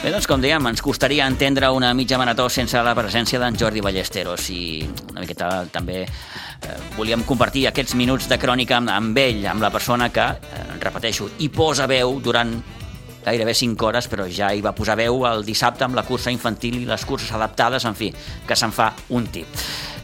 [0.02, 3.84] Bé, doncs, com dèiem, ens costaria entendre una mitja marató sense la presència d'en Jordi
[3.86, 4.62] Ballesteros i
[5.12, 9.70] una miqueta també eh, volíem compartir aquests minuts de crònica amb, amb ell, amb la
[9.70, 12.56] persona que, eh, repeteixo, hi posa veu durant
[13.26, 16.82] gairebé 5 hores, però ja hi va posar veu el dissabte amb la cursa infantil
[16.82, 18.12] i les curses adaptades, en fi,
[18.48, 19.48] que se'n fa un tip.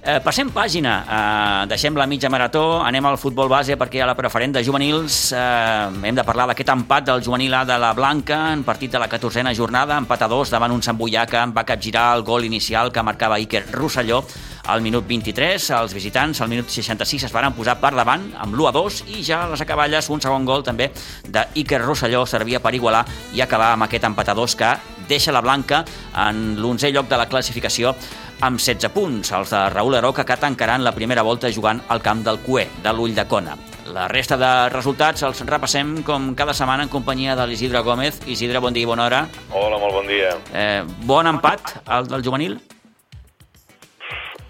[0.07, 4.15] Eh, passem pàgina, eh, deixem la mitja marató, anem al futbol base perquè a la
[4.15, 8.53] preferent de juvenils eh, hem de parlar d'aquest empat del juvenil A de la Blanca
[8.53, 12.15] en partit de la 14a jornada, empat a davant un Sant Boià que va capgirar
[12.15, 14.23] el gol inicial que marcava Iker Rosselló
[14.67, 18.67] al minut 23, els visitants al minut 66 es van posar per davant amb l'1
[18.67, 20.89] a 2 i ja a les acaballes un segon gol també
[21.23, 24.75] d'Iker Rosselló servia per igualar i acabar amb aquest empat a dos que
[25.07, 25.85] deixa la Blanca
[26.27, 27.95] en l'11è lloc de la classificació
[28.41, 32.21] amb 16 punts, els de Raül Aroca que tancaran la primera volta jugant al camp
[32.27, 33.57] del Cué, de l'Ull de Cona.
[33.95, 38.19] La resta de resultats els repassem com cada setmana en companyia de l'Isidre Gómez.
[38.27, 39.27] Isidre, bon dia i bona hora.
[39.49, 40.35] Hola, molt bon dia.
[40.53, 42.59] Eh, bon empat, el del juvenil.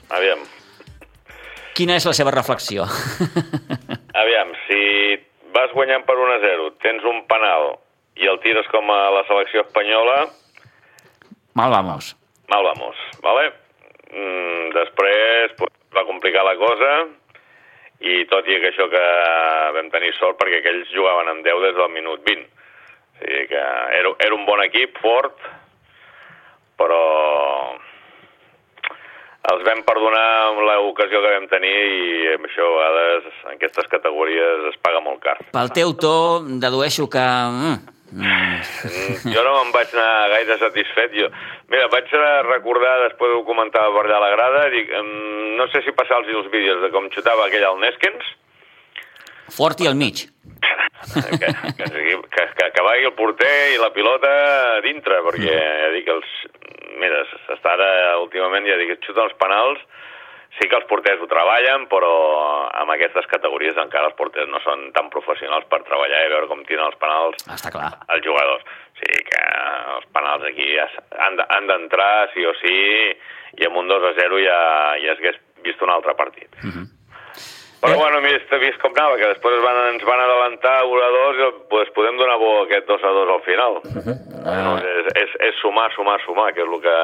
[0.09, 0.39] Aviam,
[1.77, 2.87] Quina és la seva reflexió?
[4.17, 4.79] aviam, si
[5.53, 7.75] vas guanyant per 1 a 0, tens un penal
[8.17, 10.23] i el tires com a la selecció espanyola,
[11.57, 12.15] Mal vamos.
[12.49, 13.51] mal vamos, vale?
[14.13, 16.91] Mm, després pues, va complicar la cosa
[17.99, 19.05] i tot i que això que
[19.73, 22.45] vam tenir sort perquè aquells jugaven amb 10 des del minut 20.
[22.45, 23.57] O sigui que
[23.99, 25.37] era, era un bon equip, fort,
[26.77, 27.01] però
[29.53, 30.29] els vam perdonar
[30.67, 35.21] l'ocasió que vam tenir i amb això a vegades en aquestes categories es paga molt
[35.23, 35.37] car.
[35.53, 36.17] Pel teu to,
[36.63, 37.27] dedueixo que...
[37.27, 38.63] Mm, Mm,
[39.33, 41.11] jo no me'n vaig anar gaire satisfet.
[41.11, 41.27] Jo...
[41.71, 42.11] Mira, vaig
[42.47, 46.43] recordar, després ho comentava per allà a la grada, dic, mm, no sé si passar-los
[46.43, 48.31] els vídeos de com xutava aquell al Neskens.
[49.57, 50.27] Fort i al mig.
[51.07, 54.31] Que, que, que, que, vagi el porter i la pilota
[54.77, 56.31] a dintre, perquè ja dic, els,
[56.99, 59.79] mira, s'està ara últimament, ja dic, xuten els penals,
[60.57, 62.11] sí que els porters ho treballen, però
[62.81, 66.63] amb aquestes categories encara els porters no són tan professionals per treballar i veure com
[66.65, 67.91] tiren els penals Ah, Està clar.
[68.15, 68.63] els jugadors.
[68.63, 69.41] O sigui que
[69.97, 70.87] els penals aquí ja
[71.19, 72.75] han de- han d'entrar sí o sí
[73.57, 74.59] i amb un 2 a 0 ja,
[75.03, 76.49] ja hagués vist un altre partit.
[77.81, 77.97] Però Eh.
[77.97, 81.41] bueno, vist, vist com anava, que després es van, ens van adelantar 1 a 2
[81.43, 83.77] i pues, podem donar bo aquest 2 a 2 al final.
[84.47, 86.97] Bueno, és, és, és sumar, sumar, sumar, que és el que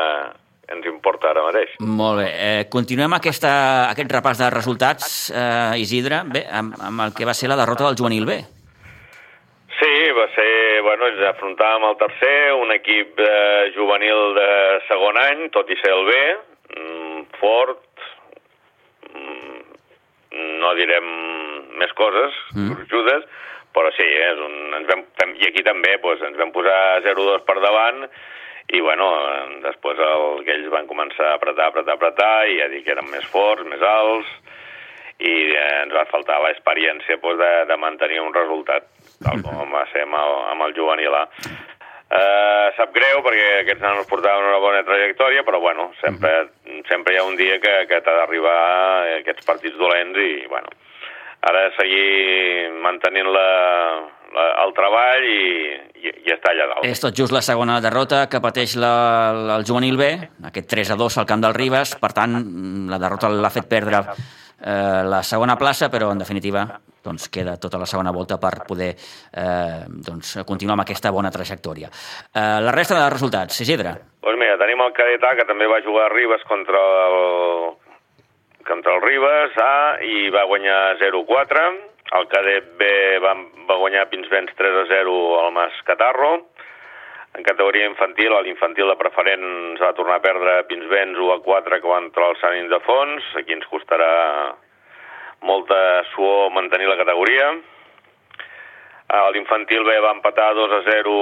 [0.73, 1.75] ens importa ara mateix.
[1.83, 2.27] Molt bé.
[2.33, 3.51] Eh, continuem aquesta,
[3.91, 7.85] aquest repàs de resultats, eh, Isidre, bé, amb, amb el que va ser la derrota
[7.89, 8.39] del juvenil B.
[9.77, 14.49] Sí, va ser, bueno, ens afrontàvem el tercer, un equip eh, juvenil de
[14.87, 16.13] segon any, tot i ser el B,
[16.77, 17.81] mm, fort,
[19.11, 19.62] mm,
[20.33, 21.09] no direm
[21.79, 22.35] més coses,
[22.73, 23.25] gruixudes,
[23.73, 25.03] però sí, eh, és un, ens vam,
[25.39, 28.05] i aquí també doncs, ens vam posar 0-2 per davant,
[28.73, 29.09] i bueno,
[29.65, 33.09] després el, que ells van començar a apretar, apretar, apretar, i ja dic que eren
[33.11, 34.29] més forts, més alts,
[35.23, 38.87] i eh, ens va faltar l'experiència doncs, de, de mantenir un resultat,
[39.25, 41.25] tal com va ser amb el, amb el juvenil A.
[42.13, 46.29] Uh, sap greu perquè aquests nanos portaven una bona trajectòria, però bueno, sempre,
[46.85, 48.57] sempre hi ha un dia que, que t'ha d'arribar
[49.19, 50.69] aquests partits dolents i bueno,
[51.49, 53.47] ara seguir mantenint la,
[54.35, 55.41] la, el treball i,
[56.03, 56.85] i, i estar allà dalt.
[56.85, 58.93] És tot just la segona derrota que pateix la,
[59.33, 60.11] la- el juvenil B,
[60.51, 62.37] aquest 3 a 2 al camp del Ribes, per tant,
[62.93, 64.03] la derrota l'ha fet perdre
[64.63, 66.65] eh, la segona plaça, però en definitiva
[67.03, 71.91] doncs, queda tota la segona volta per poder eh, doncs, continuar amb aquesta bona trajectòria.
[72.31, 73.95] Eh, la resta de resultats, Isidre.
[74.23, 77.17] Doncs mira, tenim el cadet A, que també va jugar a Ribes contra el,
[78.67, 79.73] contra el Ribes A
[80.07, 81.65] i va guanyar 0-4.
[82.13, 82.87] El cadet B
[83.23, 83.33] va,
[83.67, 86.35] va guanyar Pinsbens 3-0 al Mas Catarro.
[87.33, 92.27] En categoria infantil, a l'infantil de preferent ens va tornar a perdre Pinsbens 1-4 contra
[92.29, 93.29] el Sant Ildefons.
[93.41, 94.09] Aquí ens costarà
[95.41, 95.79] molta
[96.11, 97.47] suor mantenir la categoria.
[99.13, 101.15] A l'infantil B va empatar 2 a 0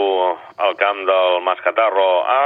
[0.67, 2.43] al camp del Mascatarro A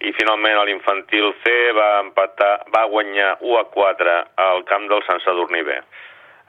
[0.00, 4.14] i finalment a l'infantil C va, empatar, va guanyar 1 a 4
[4.46, 5.76] al camp del Sant Sadurní B.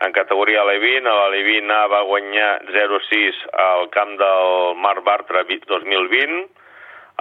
[0.01, 6.47] En categoria Levin, la Levin A va guanyar 0-6 al camp del Mar Bartra 2020,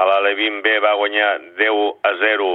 [0.00, 2.46] a la Levin B va guanyar 10 a 0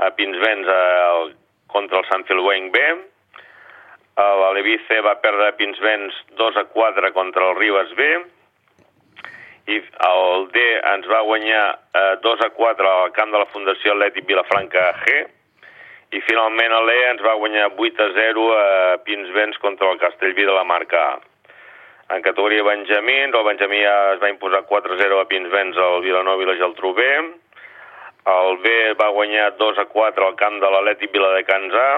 [0.00, 1.34] a Pinsbens al,
[1.68, 2.84] contra el Sant Filwenc B,
[4.16, 8.08] a l'Alevice va perdre a Pinsbens 2 a 4 contra el Ribes B,
[9.70, 9.76] i
[10.08, 14.24] el D ens va guanyar eh, 2 a 4 al camp de la Fundació Atlètic
[14.24, 15.20] Vilafranca G,
[16.10, 18.64] i finalment l'E ens va guanyar 8 a 0 a
[19.06, 21.18] Pinsbens contra el Castellví de la marca A.
[22.16, 26.00] En categoria Benjamins, el Benjamí A es va imposar 4 a 0 a Pinsbens al
[26.02, 27.06] Vilanova i la Geltrú B,
[28.30, 31.92] el B va guanyar 2 a 4 al camp de l'Atlètic Viladecans A,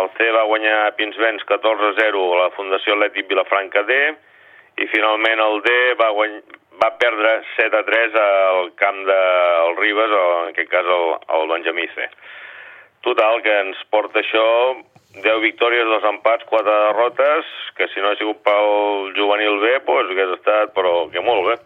[0.00, 4.00] el C va guanyar a Pinsbens 14 a 0 a la Fundació Atlètic Vilafranca D
[4.80, 6.40] i finalment el D va, guany...
[6.80, 11.50] va perdre 7 a 3 al camp del Ribes, o en aquest cas el, el
[11.50, 12.06] Benjamí C.
[13.06, 14.44] Total, que ens porta això
[15.16, 20.12] 10 victòries, 2 empats, 4 derrotes, que si no ha sigut pel juvenil B, doncs
[20.12, 21.56] hagués estat, però que molt bé.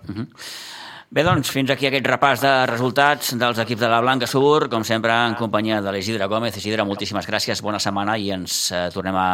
[1.14, 4.82] Bé, doncs, fins aquí aquest repàs de resultats dels equips de la Blanca Subur, com
[4.82, 6.56] sempre, en companyia de l'Isidre Gómez.
[6.58, 9.30] Isidre, moltíssimes gràcies, bona setmana i ens eh, tornem a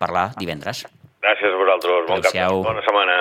[0.00, 0.86] parlar divendres.
[1.22, 3.20] Gràcies a vosaltres, bon cap bona setmana.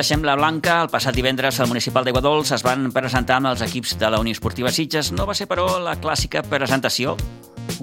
[0.00, 0.78] Bé, deixem la Blanca.
[0.80, 4.32] El passat divendres al Municipal d'Aiguadols es van presentar amb els equips de la Unió
[4.32, 5.10] Esportiva Sitges.
[5.12, 7.18] No va ser, però, la clàssica presentació,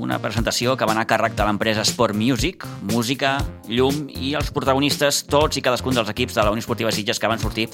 [0.01, 3.35] una presentació que va anar a càrrec de l'empresa Sport Music, música,
[3.69, 7.29] llum i els protagonistes, tots i cadascun dels equips de la Unió Esportiva Sitges que
[7.29, 7.67] van sortir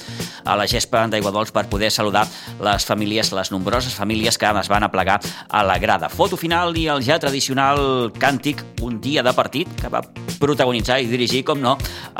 [0.44, 2.26] a la gespa d'Aiguadols per poder saludar
[2.60, 6.12] les famílies, les nombroses famílies que es van aplegar a la grada.
[6.12, 10.02] Foto final i el ja tradicional càntic Un dia de partit, que va
[10.40, 11.76] protagonitzar i dirigir, com no,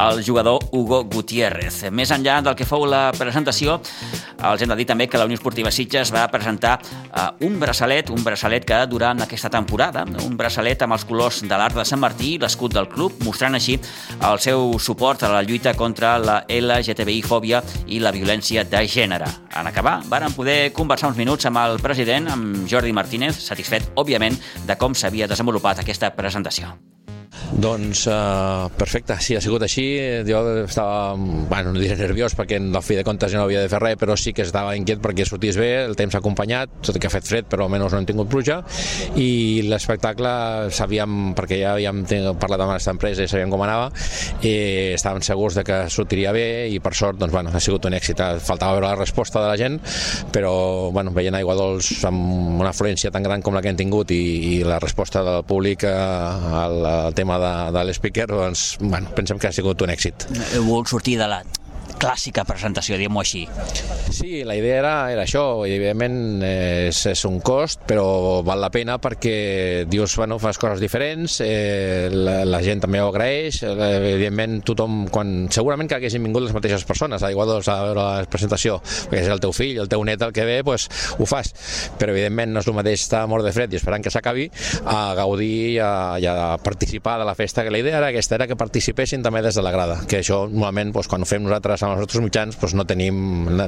[0.06, 1.84] el jugador Hugo Gutiérrez.
[1.92, 3.78] Més enllà del que fou la presentació,
[4.44, 8.10] els hem de dir també que la Unió Esportiva Sitges va presentar uh, un braçalet,
[8.12, 12.02] un braçalet que durant aquesta temporada, un braçalet amb els colors de l'Arc de Sant
[12.02, 13.78] Martí i l'escut del club, mostrant així
[14.20, 19.28] el seu suport a la lluita contra la LGTBI-fòbia i la violència de gènere.
[19.54, 24.40] En acabar, varen poder conversar uns minuts amb el president, amb Jordi Martínez, satisfet, òbviament,
[24.66, 26.74] de com s'havia desenvolupat aquesta presentació.
[27.54, 29.84] Doncs uh, perfecte, sí, ha sigut així.
[30.26, 33.70] Jo estava, bueno, no diré nerviós perquè al fi de comptes ja no havia de
[33.70, 36.98] fer res, però sí que estava inquiet perquè sortís bé, el temps ha acompanyat, tot
[36.98, 38.58] i que ha fet fred, però almenys no hem tingut pluja,
[39.20, 40.32] i l'espectacle
[40.74, 42.02] sabíem, perquè ja havíem
[42.42, 43.86] parlat amb aquesta empresa i sabíem com anava,
[44.42, 44.54] i
[44.96, 48.18] estàvem segurs de que sortiria bé i per sort doncs, bueno, ha sigut un èxit.
[48.44, 49.78] Faltava veure la resposta de la gent,
[50.34, 54.10] però bueno, veient Aigua Dols amb una afluència tan gran com la que hem tingut
[54.14, 54.22] i,
[54.56, 57.43] i la resposta del públic al, al tema de,
[57.74, 60.28] de l'speaker, doncs, bueno, pensem que ha sigut un èxit.
[60.54, 61.42] Heu volgut sortir de la
[62.00, 63.44] clàssica presentació, diguem-ho així.
[64.14, 68.70] Sí, la idea era, era això, i evidentment és, és un cost, però val la
[68.74, 73.74] pena perquè dius, bueno, fas coses diferents, eh, la, la gent també ho agraeix, eh,
[74.14, 78.26] evidentment tothom, quan, segurament que haguessin vingut les mateixes persones a Iguados a veure la
[78.30, 78.78] presentació,
[79.10, 81.52] perquè és el teu fill, el teu net el que ve, pues, ho fas,
[81.98, 84.48] però evidentment no és el mateix estar mort de fred i esperant que s'acabi
[84.84, 88.38] a gaudir i a, i a participar de la festa, que la idea era aquesta,
[88.38, 91.44] era que participessin també des de la grada, que això normalment pues, quan ho fem
[91.44, 93.18] nosaltres amb els nostres mitjans doncs no tenim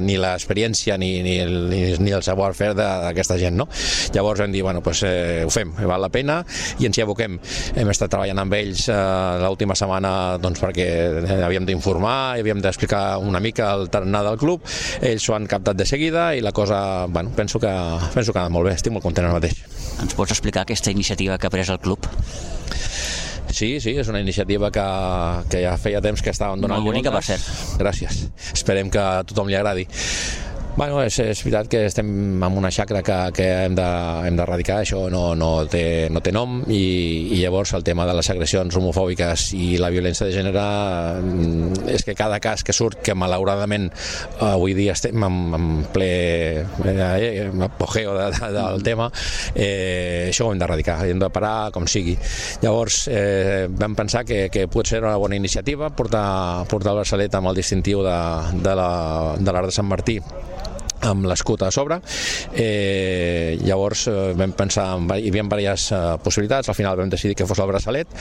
[0.03, 1.55] ni l'experiència ni, ni, el,
[2.01, 3.67] ni, el savoir-faire d'aquesta gent, no?
[4.15, 6.39] Llavors vam dir, bueno, doncs, eh, ho fem, val la pena
[6.81, 7.37] i ens hi aboquem.
[7.77, 8.97] Hem estat treballant amb ells eh,
[9.43, 10.87] l'última setmana doncs, perquè
[11.47, 14.65] havíem d'informar i havíem d'explicar una mica el tarannà del club,
[15.01, 17.73] ells s'ho han captat de seguida i la cosa, bueno, penso que,
[18.13, 19.63] penso que ha anat molt bé, estic molt content ara mateix.
[20.01, 22.07] Ens pots explicar aquesta iniciativa que ha pres el club?
[23.53, 24.85] Sí, sí, és una iniciativa que,
[25.51, 27.47] que ja feia temps que estàvem donant Molt bonica, per cert.
[27.79, 28.25] Gràcies.
[28.53, 29.87] Esperem que a tothom li agradi.
[30.77, 32.09] Bueno, és, és veritat que estem
[32.45, 36.59] en una xacra que, que hem d'erradicar, de, això no, no, té, no té nom
[36.69, 40.65] i, i llavors el tema de les agressions homofòbiques i la violència de gènere
[41.17, 43.87] mm, és que cada cas que surt, que malauradament
[44.45, 46.11] avui dia estem en, en ple
[46.61, 49.09] eh, apogeo de, de, del tema,
[49.55, 52.13] eh, això ho hem d'erradicar, hem de parar com sigui.
[52.61, 57.41] Llavors eh, vam pensar que, que pot ser una bona iniciativa portar, portar el braçalet
[57.41, 58.17] amb el distintiu de,
[58.61, 60.21] de l'Art de, de Sant Martí
[61.07, 61.99] amb l'escut a sobre.
[62.53, 66.69] Eh, llavors eh, vam pensar hi havia diverses eh, possibilitats.
[66.69, 68.11] Al final vam decidir que fos el braçalet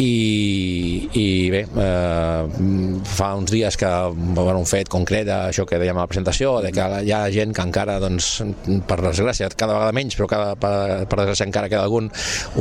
[0.00, 2.44] i, i bé eh,
[3.10, 6.70] fa uns dies que bueno, un fet concret això que dèiem a la presentació de
[6.74, 8.30] que hi ha gent que encara doncs,
[8.88, 10.72] per desgràcia cada vegada menys però cada, per,
[11.10, 12.08] per desgràcia encara que algun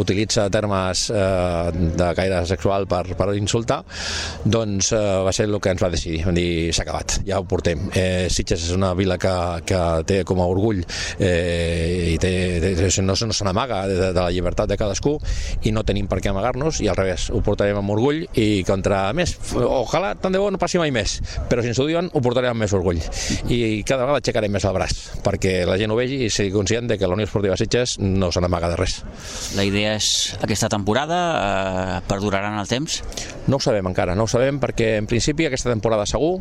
[0.02, 3.82] utilitza termes eh, de caire sexual per, per insultar
[4.44, 6.24] doncs eh, va ser el que ens va decidir.
[6.28, 7.88] Vam dir s'ha acabat, ja ho portem.
[7.96, 9.34] Eh, Sitges és una vila que
[9.66, 12.32] que té com a orgull eh, i té,
[12.64, 15.18] té, no, no se n'amaga de, de la llibertat de cadascú
[15.66, 19.08] i no tenim per què amagar-nos i al revés, ho portarem amb orgull i contra
[19.18, 22.24] més, ojalà tant de bo no passi mai més, però si ens ho diuen ho
[22.24, 23.02] portarem amb més orgull
[23.50, 26.90] i cada vegada aixecarem més el braç perquè la gent ho vegi i sigui conscient
[26.90, 29.00] de que la Unió Esportiva Sitges no se n'amaga de res.
[29.58, 30.10] La idea és
[30.40, 33.02] aquesta temporada eh, perduraran el temps?
[33.50, 36.38] No ho sabem encara, no ho sabem perquè en principi aquesta temporada segur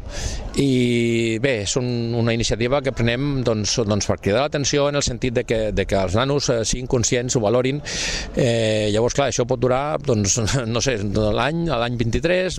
[0.61, 5.05] i bé, és un, una iniciativa que prenem doncs, doncs per cridar l'atenció en el
[5.07, 7.81] sentit de que, de que els nanos eh, siguin conscients, ho valorin.
[8.37, 10.39] Eh, llavors, clar, això pot durar, doncs,
[10.75, 12.59] no sé, l'any, l'any 23,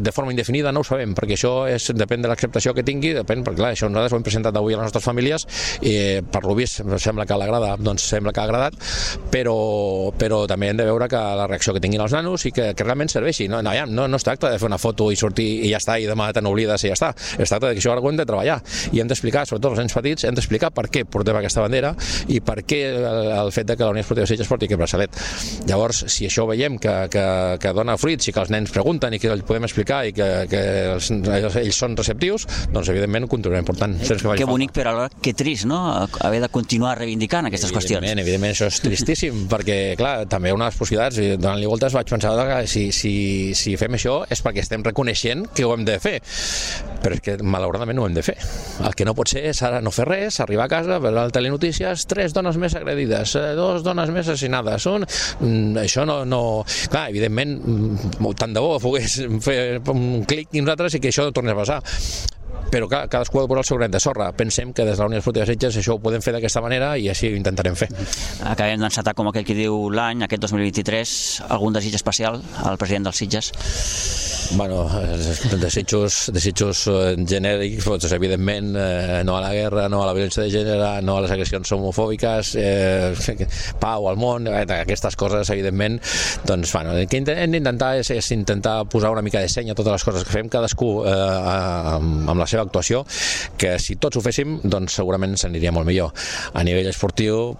[0.00, 3.44] de forma indefinida, no ho sabem, perquè això és, depèn de l'acceptació que tingui, depèn,
[3.44, 5.46] perquè clar, això nosaltres ho hem presentat avui a les nostres famílies
[5.84, 5.94] i
[6.32, 8.78] per lo vist sembla que l'agrada, doncs sembla que ha agradat,
[9.32, 9.56] però,
[10.18, 12.86] però també hem de veure que la reacció que tinguin els nanos i que, que
[12.86, 13.48] realment serveixi.
[13.52, 15.98] No, no, no, no es tracta de fer una foto i sortir i ja està,
[16.00, 17.12] i demà te n'oblides i ja està.
[17.38, 18.58] Es tracta de que això ara ho hem de treballar
[18.92, 21.94] i hem d'explicar, sobretot els nens petits, hem d'explicar per què portem aquesta bandera
[22.32, 25.20] i per què el, el fet de que la Unió Esportiva Sitges porti aquest braçalet.
[25.70, 27.26] Llavors, si això veiem que, que,
[27.62, 30.28] que dona fruits i que els nens pregunten i que els podem explicar i que,
[30.50, 30.62] que
[30.94, 33.96] els, ells són receptius, doncs evidentment ho continuarem portant.
[34.00, 35.80] Eh, que, que bonic, però alhora que trist, no?,
[36.22, 38.02] haver de continuar reivindicant aquestes qüestions.
[38.02, 42.10] Evidentment, evidentment, això és tristíssim, perquè, clar, també una de les possibilitats, donant-li voltes vaig
[42.12, 43.14] pensar que si, si,
[43.58, 46.16] si fem això és perquè estem reconeixent que ho hem de fer,
[47.02, 48.36] però és que malauradament ho hem de fer.
[48.84, 51.34] El que no pot ser és ara no fer res, arribar a casa, veure el
[51.34, 55.06] telenotícies, tres dones més agredides, eh, dos dones més assassinades, un...
[55.40, 56.42] Mm, això no, no...
[56.92, 59.58] Clar, evidentment, mm, tant de bo pogués fer
[59.92, 61.80] un clic i nosaltres i que això tornés a passar
[62.70, 64.30] però ca- cadascú ha de posar el seu granet de sorra.
[64.32, 67.08] Pensem que des de la Unió Esportiva Sitges això ho podem fer d'aquesta manera i
[67.12, 67.88] així ho intentarem fer.
[68.44, 71.16] Acabem d'encetar, com aquell que diu, l'any, aquest 2023,
[71.48, 73.52] algun desig especial al president dels Sitges?
[74.56, 74.84] Bueno,
[75.60, 80.42] desitjos, desitjos eh, genèrics, doncs, evidentment, eh, no a la guerra, no a la violència
[80.44, 83.46] de gènere, no a les agressions homofòbiques, eh,
[83.82, 85.98] pau al món, eh, aquestes coses, evidentment,
[86.48, 89.76] doncs, bueno, el que hem d'intentar és, és intentar posar una mica de seny a
[89.78, 93.02] totes les coses que fem cadascú eh, amb, amb la seva actuació,
[93.58, 96.12] que si tots ho féssim, doncs segurament s'aniria molt millor.
[96.54, 97.56] A nivell esportiu,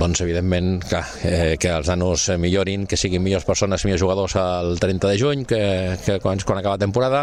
[0.00, 4.78] doncs evidentment que, eh, que els nanos millorin, que siguin millors persones, millors jugadors al
[4.80, 5.62] 30 de juny, que,
[6.04, 7.22] que quan, quan acaba la temporada,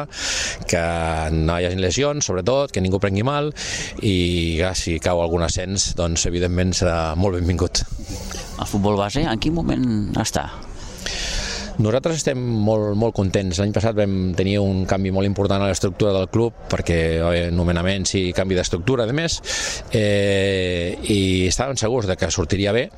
[0.69, 0.83] que
[1.33, 3.51] no hi hagi lesions, sobretot, que ningú prengui mal,
[4.01, 7.83] i ja, si cau algun ascens, doncs evidentment serà molt benvingut.
[8.59, 9.85] El futbol base, en quin moment
[10.19, 10.49] està?
[11.79, 13.55] Nosaltres estem molt, molt contents.
[13.61, 18.17] L'any passat vam tenir un canvi molt important a l'estructura del club perquè eh, nomenaments
[18.19, 19.39] i canvi d'estructura, a més,
[19.95, 22.89] eh, i estàvem segurs de que sortiria bé.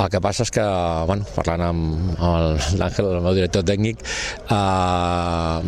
[0.00, 0.64] El que passa és que,
[1.10, 4.00] bueno, parlant amb, amb l'Àngel, el meu director tècnic,
[4.48, 5.58] eh,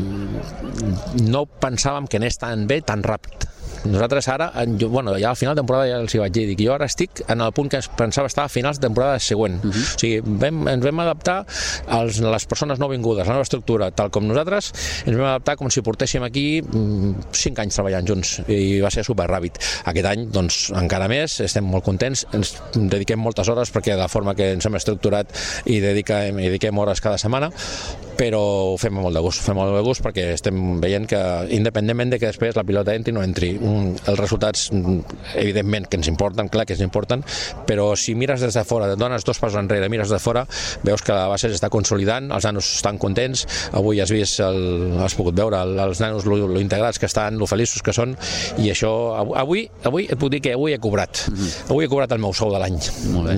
[1.29, 3.54] no pensàvem que anés tan bé tan ràpid
[3.85, 6.61] nosaltres ara, en- bueno, ja al final de temporada ja els hi vaig dir, dic,
[6.67, 9.61] jo ara estic en el punt que es pensava estar a finals de temporada següent.
[9.65, 9.95] Uh -huh.
[9.95, 11.47] O sigui, vam, ens vam adaptar
[11.89, 14.73] als, a les persones no vingudes, a la nova estructura, tal com nosaltres,
[15.07, 19.05] ens vam adaptar com si portéssim aquí mm, cinc anys treballant junts i va ser
[19.05, 19.53] super ràpid.
[19.85, 24.09] Aquest any, doncs, encara més, estem molt contents, ens dediquem moltes hores perquè de la
[24.09, 25.27] forma que ens hem estructurat
[25.67, 27.51] i dediquem, i dediquem hores cada setmana,
[28.19, 28.41] però
[28.73, 31.21] ho fem amb molt de gust, ho fem molt de gust perquè estem veient que
[31.51, 34.69] independentment de que després la pilota entri o no entri, mm, els resultats
[35.35, 37.23] evidentment que ens importen, clar que ens importen,
[37.69, 40.45] però si mires des de fora, et dones dos passos enrere, mires de fora,
[40.85, 45.15] veus que la base s'està consolidant, els nanos estan contents, avui has vist, el, has
[45.19, 48.15] pogut veure el, els nanos lo, lo integrats que estan, lo feliços que són,
[48.63, 51.25] i això, av- avui, avui et puc dir que avui he cobrat,
[51.69, 52.79] avui he cobrat el meu sou de l'any,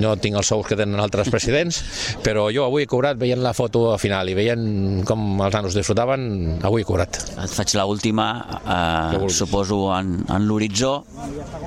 [0.01, 1.81] no tinc els sous que tenen altres presidents,
[2.25, 5.75] però jo avui he cobrat veient la foto a final i veient com els nanos
[5.77, 7.19] disfrutaven, avui he cobrat.
[7.43, 8.27] Et faig la última,
[8.63, 11.03] eh, suposo en, en l'horitzó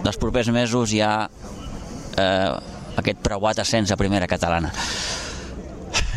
[0.05, 1.15] dels propers mesos hi ha
[2.21, 2.51] eh,
[3.01, 4.73] aquest preuat ascens a primera catalana.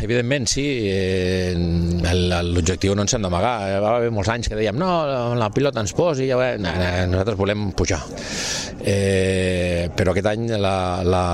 [0.04, 0.64] Evidentment, sí.
[0.90, 1.54] eh,
[2.44, 3.54] L'objectiu no ens hem d'amagar.
[3.70, 4.90] Eh, Va haver molts anys que dèiem no,
[5.38, 6.58] la pilota ens posi, ja, ve-".
[6.60, 8.02] no, no, nosaltres volem pujar.
[8.84, 10.76] Eh, però aquest any la,
[11.06, 11.24] la,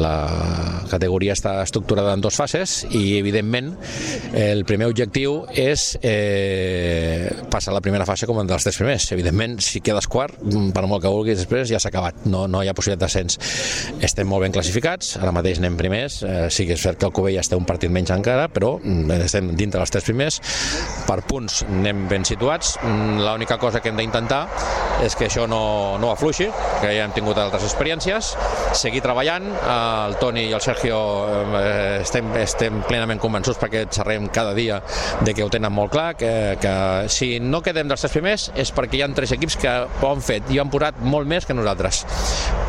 [0.00, 3.72] la categoria està estructurada en dues fases i, evidentment,
[4.36, 9.10] el primer objectiu és eh, passar la primera fase com un dels tres primers.
[9.14, 12.24] Evidentment, si quedes quart, mm, per molt que vulguis després, ja s'ha acabat.
[12.26, 13.38] No, no hi ha possibilitat d'ascens.
[14.00, 17.12] Estem molt ben classificats, ara mateix anem primers, eh, sí que és cert que el
[17.12, 20.40] Covella té un partit menys encara, però mm, estem dintre dels tres primers.
[21.08, 22.76] Per punts anem ben situats.
[22.82, 24.46] Mm, L'única cosa que hem d'intentar
[25.02, 26.48] és que això no, no afluixi,
[26.80, 28.34] que ja hem tingut altres experiències,
[28.78, 30.98] seguir treballant, eh, el Toni i el Sergio
[31.58, 34.80] eh, estem, estem plenament convençuts perquè xerrem cada dia
[35.24, 36.74] de que ho tenen molt clar, que, que
[37.12, 39.72] si no quedem dels tres primers és perquè hi ha tres equips que
[40.02, 42.02] ho han fet i han posat molt més que nosaltres,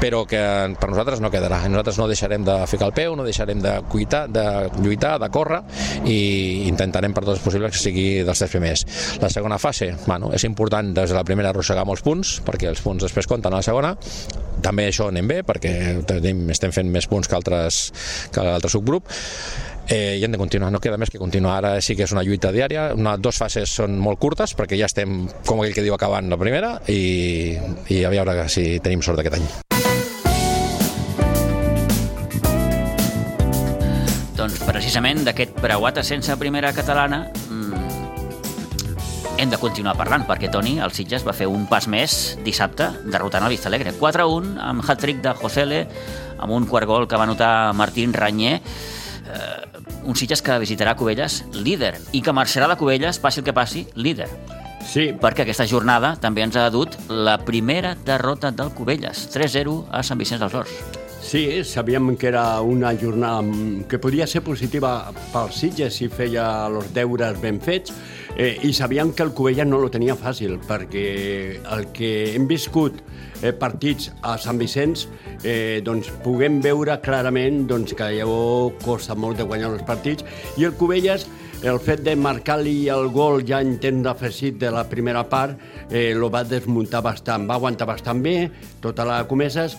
[0.02, 0.42] però que
[0.80, 1.64] per nosaltres no quedarà.
[1.72, 4.46] Nosaltres no deixarem de ficar el peu, no deixarem de, cuitar, de
[4.80, 5.62] lluitar, de córrer
[6.10, 8.86] i intentarem per tots els possibles que sigui dels tres primers.
[9.24, 12.82] La segona fase, bueno, és important des de la primera arrossegar molts punts, perquè els
[12.84, 13.94] punts després compten a la segona,
[14.64, 15.74] també això anem bé perquè
[16.08, 17.86] tenim, estem fent més punts que altres
[18.34, 19.10] que l'altre subgrup.
[19.90, 21.58] Eh, i hem de continuar, no queda més que continuar.
[21.60, 24.88] Ara sí que és una lluita diària, una, dos fases són molt curtes perquè ja
[24.88, 27.58] estem, com aquell que diu, acabant la primera i,
[27.92, 29.48] i a veure si tenim sort aquest any.
[34.40, 37.28] Doncs precisament d'aquest preuat a primera catalana
[39.38, 43.46] hem de continuar parlant, perquè Toni, el Sitges, va fer un pas més dissabte, derrotant
[43.46, 43.94] el Vista Alegre.
[44.00, 45.84] 4-1, amb hat-trick de Josele,
[46.38, 48.56] amb un quart gol que va anotar Martín Ranyer.
[48.60, 53.56] Eh, un Sitges que visitarà Cubelles líder, i que marxarà de Cubelles, passi el que
[53.56, 54.30] passi, líder.
[54.84, 60.04] Sí, Perquè aquesta jornada també ens ha dut la primera derrota del Cubelles, 3-0 a
[60.04, 61.03] Sant Vicenç dels Horts.
[61.24, 63.42] Sí, sabíem que era una jornada
[63.88, 67.94] que podia ser positiva pel Sitges si feia els deures ben fets
[68.36, 71.06] eh, i sabíem que el Covella no lo tenia fàcil perquè
[71.64, 73.00] el que hem viscut
[73.42, 75.08] eh, partits a Sant Vicenç
[75.48, 80.28] eh, doncs puguem veure clarament doncs, que llavors costa molt de guanyar els partits
[80.60, 81.26] i el Covelles
[81.64, 85.56] el fet de marcar-li el gol ja en temps d'afegit de la primera part
[85.90, 88.50] eh, lo va desmuntar bastant, va aguantar bastant bé
[88.84, 89.78] tota la comeses,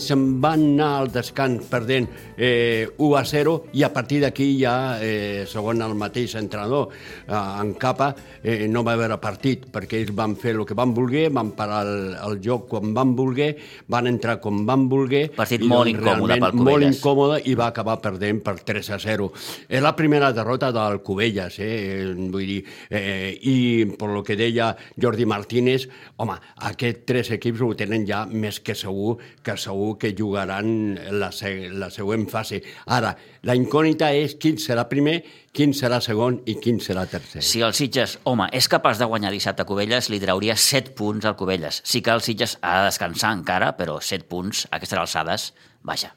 [0.00, 2.08] se'n van anar al descans perdent
[2.38, 6.88] eh, 1 a 0 i a partir d'aquí ja, eh, segons el mateix entrenador
[7.26, 10.94] eh, en capa, eh, no va haver partit perquè ells van fer el que van
[10.96, 13.50] voler, van parar el, el joc quan van voler,
[13.92, 15.26] van entrar com van voler.
[15.36, 16.70] Partit i, molt doncs, incòmode pel Cubelles.
[16.70, 19.28] Molt incòmode i va acabar perdent per 3 a 0.
[19.68, 22.14] És la primera derrota del Cubelles, eh?
[22.30, 25.88] vull dir, eh, i per lo que deia Jordi Martínez,
[26.22, 26.36] home,
[26.68, 31.68] aquests tres equips ho tenen ja més que segur que segur que jugaran la, se
[31.72, 32.62] la següent fase.
[32.86, 35.18] Ara, la incògnita és quin serà primer,
[35.52, 37.42] quin serà segon i quin serà tercer.
[37.42, 41.26] Si el Sitges, home, és capaç de guanyar dissabte a Cubelles, li trauria 7 punts
[41.26, 41.82] al Cubelles.
[41.84, 45.52] Sí que el Sitges ha de descansar encara, però 7 punts a aquestes alçades,
[45.82, 46.14] vaja,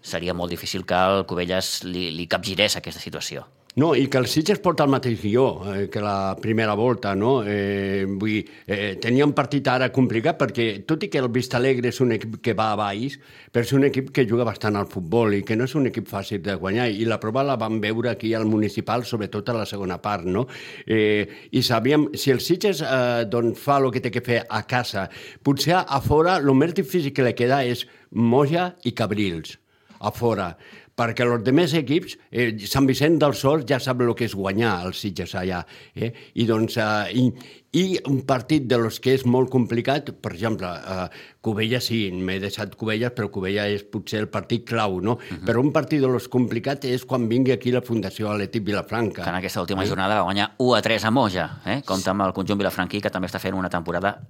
[0.00, 3.44] seria molt difícil que el Cubelles li, li capgirés aquesta situació.
[3.80, 7.38] No, i que el Sitges porta el mateix guió eh, que la primera volta, no?
[7.48, 11.88] Eh, vull dir, eh, tenia un partit ara complicat perquè, tot i que el Vistalegre
[11.88, 13.16] és un equip que va a baix,
[13.48, 16.10] però és un equip que juga bastant al futbol i que no és un equip
[16.10, 16.90] fàcil de guanyar.
[16.92, 20.44] I la prova la vam veure aquí al municipal, sobretot a la segona part, no?
[20.84, 24.60] Eh, I sabíem, si el Sitges eh, doncs fa el que té que fer a
[24.68, 25.06] casa,
[25.40, 29.56] potser a fora el més difícil que li queda és Moja i Cabrils,
[30.04, 30.52] a fora
[30.96, 34.80] perquè els demés equips, eh, Sant Vicent del Sol ja sap el que és guanyar
[34.86, 35.62] els Sitges allà.
[35.94, 36.12] Eh?
[36.34, 37.30] I, doncs, eh, i,
[37.70, 41.06] I un partit de los que és molt complicat, per exemple, eh,
[41.40, 45.12] Cubella sí, m'he deixat Cubella, però Cubella és potser el partit clau, no?
[45.12, 45.44] Uh -huh.
[45.46, 49.22] Però un partit de los complicats és quan vingui aquí la Fundació Atlètic Vilafranca.
[49.22, 51.82] Que en aquesta última jornada va guanyar 1 a 3 a Moja, eh?
[51.84, 54.20] compta amb el conjunt vilafranquí, que també està fent una temporada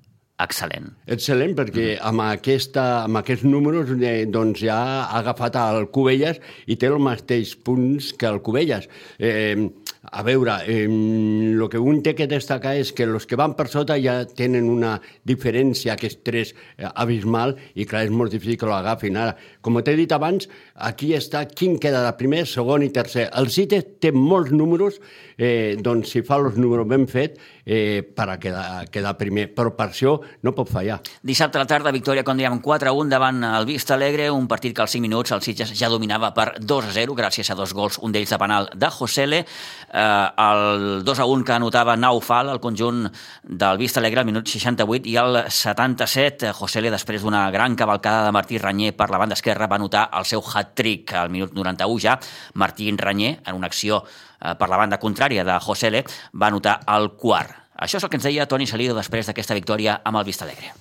[0.44, 0.90] excel·lent.
[1.10, 6.76] Excel·lent, perquè amb, aquesta, amb aquests números eh, doncs ja ha agafat el Cubelles i
[6.80, 8.88] té els mateixos punts que el Cubelles.
[9.18, 9.70] Eh,
[10.10, 13.68] a veure, eh, el que un té que destacar és que els que van per
[13.68, 14.94] sota ja tenen una
[15.28, 19.16] diferència, aquests tres, eh, abismal, i clar, és molt difícil que l'agafin.
[19.20, 20.48] Ara, com t'he dit abans,
[20.80, 23.28] aquí està quin queda de primer, segon i tercer.
[23.38, 24.98] El CITE té molts números,
[25.36, 29.74] eh, doncs si fa els números ben fet, eh, per a quedar, quedar primer, però
[29.76, 31.00] per això no pot fallar.
[31.22, 34.82] Dissabte a la tarda, victòria, com dèiem, 4-1 davant el Vista Alegre, un partit que
[34.82, 38.30] als 5 minuts el Sitges ja dominava per 2-0, gràcies a dos gols, un d'ells
[38.30, 39.44] de penal de Josele,
[39.92, 43.06] eh, el 2-1 que anotava Naufal, el conjunt
[43.44, 48.32] del Vista Alegre, al minut 68, i al 77, Josele, després d'una gran cavalcada de
[48.32, 52.18] Martí Ranyer per la banda esquerra, va anotar el seu hat-trick al minut 91 ja.
[52.54, 56.04] Martí Ranyer, en una acció eh, per la banda contrària de Josele,
[56.34, 57.56] va anotar el quart.
[57.80, 60.74] Això és el que ens deia Toni Salido després d'aquesta victòria amb el Vista Alegre.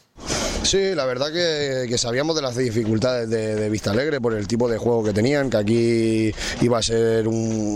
[0.63, 4.45] Sí, la verdad que, que sabíamos de las dificultades de, de, Vista Alegre por el
[4.47, 7.35] tipo de juego que tenían, que aquí iba a ser un,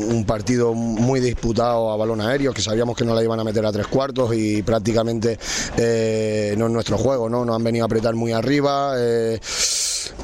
[0.10, 3.66] un, partido muy disputado a balón aéreo, que sabíamos que no la iban a meter
[3.66, 5.40] a tres cuartos y prácticamente
[5.78, 7.46] eh, no es nuestro juego, ¿no?
[7.46, 8.96] Nos han venido a apretar muy arriba.
[8.98, 9.40] Eh,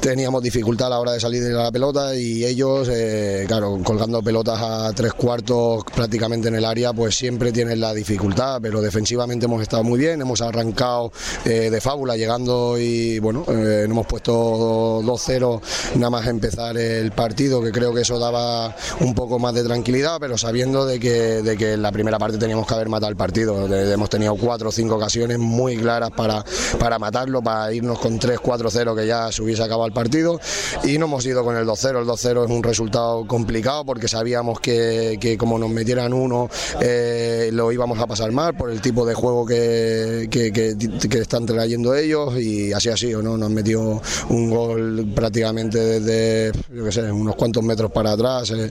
[0.00, 4.22] teníamos dificultad a la hora de salir de la pelota y ellos, eh, claro, colgando
[4.22, 9.44] pelotas a tres cuartos prácticamente en el área, pues siempre tienen la dificultad, pero defensivamente
[9.44, 11.12] hemos estado muy bien, hemos arrancado
[11.44, 15.60] eh, de fábula llegando y bueno, eh, hemos puesto 2-0
[15.96, 20.16] nada más empezar el partido, que creo que eso daba un poco más de tranquilidad,
[20.18, 23.16] pero sabiendo de que, de que en la primera parte teníamos que haber matado el
[23.16, 26.42] partido, de, hemos tenido cuatro o cinco ocasiones muy claras para,
[26.78, 30.40] para matarlo, para irnos con 3-4-0 que ya se hubiese acabado partido
[30.84, 32.00] y no hemos ido con el 2-0.
[32.00, 36.48] El 2-0 es un resultado complicado porque sabíamos que, que como nos metieran uno
[36.80, 41.94] eh, lo íbamos a pasar mal por el tipo de juego que, que, están trayendo
[41.94, 43.36] ellos y así ha sido, ¿no?
[43.36, 48.70] Nos metido un gol prácticamente desde, yo qué sé, unos cuantos metros para atrás eh,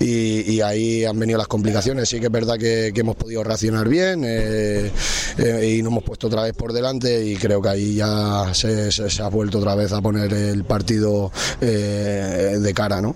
[0.00, 2.08] y, ahí han venido las complicaciones.
[2.08, 4.90] Sí que es verdad que, hemos podido reaccionar bien eh,
[5.38, 9.22] y nos hemos puesto otra vez por delante y creo que ahí ya se, se
[9.22, 13.14] ha vuelto otra vez a poner el partido eh, de cara, ¿no?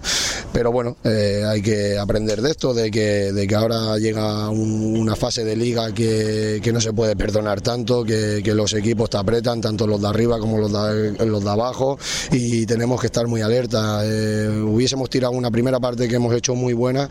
[0.53, 4.97] Pero bueno, eh, hay que aprender de esto, de que, de que ahora llega un,
[4.97, 9.11] una fase de liga que, que, no se puede perdonar tanto, que, que, los equipos
[9.11, 11.99] te apretan, tanto los de arriba como los de, los de abajo,
[12.31, 14.01] y tenemos que estar muy alerta.
[14.05, 17.09] Eh, hubiésemos tirado una primera parte que hemos hecho muy buena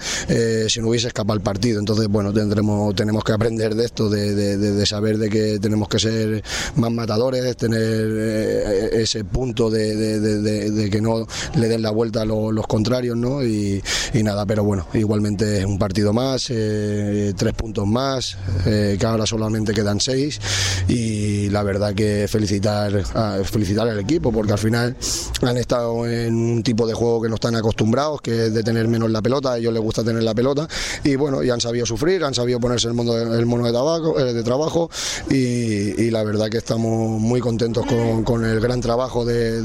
[0.68, 1.80] si no hubiese escapado el partido.
[1.80, 5.88] Entonces, bueno, tendremos, tenemos que aprender de esto, de, de, de saber de que tenemos
[5.88, 6.44] que ser
[6.76, 12.52] más matadores, tener ese punto de, de- que no le den la vuelta a lo-
[12.52, 13.44] los contrarios, ¿no?
[13.44, 13.82] Y,
[14.24, 19.26] nada, pero bueno, igualmente es un partido más, eh, tres puntos más, eh, que ahora
[19.26, 20.40] solamente quedan seis.
[20.88, 23.04] Y la verdad que felicitar,
[23.46, 24.96] felicitar al equipo porque al final
[25.42, 28.88] han estado en un tipo de juego que no están acostumbrados, que es de tener
[28.88, 30.68] menos la pelota, a ellos les gusta tener la pelota.
[31.04, 33.74] Y bueno, y han sabido sufrir, han sabido ponerse el, mono de, el mono de,
[33.74, 34.90] tabaco, eh, de trabajo.
[35.30, 37.86] Y, la verdad que estamos muy contentos
[38.24, 39.62] con, el gran trabajo de-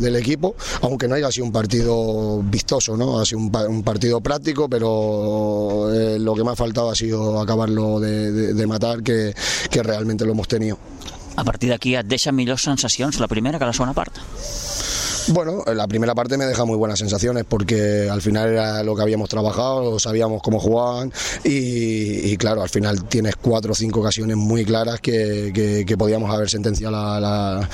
[0.00, 3.20] del equipo, aunque no haya sido un partido vistoso, ¿no?
[3.20, 8.00] ha sido un, un partido práctico, pero eh, lo que ha faltado ha sido acabarlo
[8.00, 9.34] de, de- de matar, que,
[9.82, 10.78] realmente lo hemos tenido.
[11.36, 14.12] A partir d'aquí et deixa millors sensacions la primera que la segona part?
[15.28, 19.02] Bueno, la primera parte me deja muy buenas sensaciones porque al final era lo que
[19.02, 21.12] habíamos trabajado, sabíamos cómo jugaban
[21.44, 26.92] y, claro, al final tienes cuatro o cinco ocasiones muy claras que, podíamos haber sentenciado
[26.92, 27.68] la- la-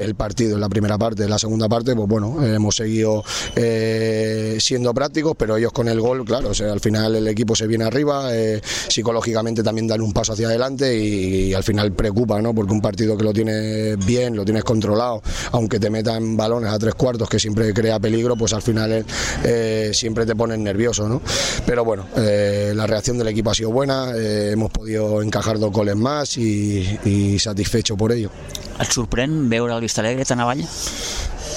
[0.00, 1.22] el partido en la primera parte.
[1.24, 3.22] En la segunda parte, pues bueno, hemos seguido
[3.56, 7.66] eh, siendo prácticos, pero ellos con el gol, claro, o al final el equipo se
[7.66, 12.42] viene arriba, eh, psicológicamente también dan un paso hacia adelante y, y al final preocupa,
[12.42, 12.54] ¿no?
[12.54, 15.22] Porque un partido que lo tienes bien, lo tienes controlado,
[15.52, 19.04] aunque te metan balones a tres cuartos que siempre crea peligro, pues al final
[19.44, 21.22] eh, siempre te pones nervioso, ¿no?
[21.66, 25.72] Pero bueno, eh, la reacción del equipo ha sido buena, eh, hemos podido encajar dos
[25.72, 28.30] goles más y, satisfecho por ello.
[28.78, 30.62] Et sorprèn veure el Vistalegre tan avall?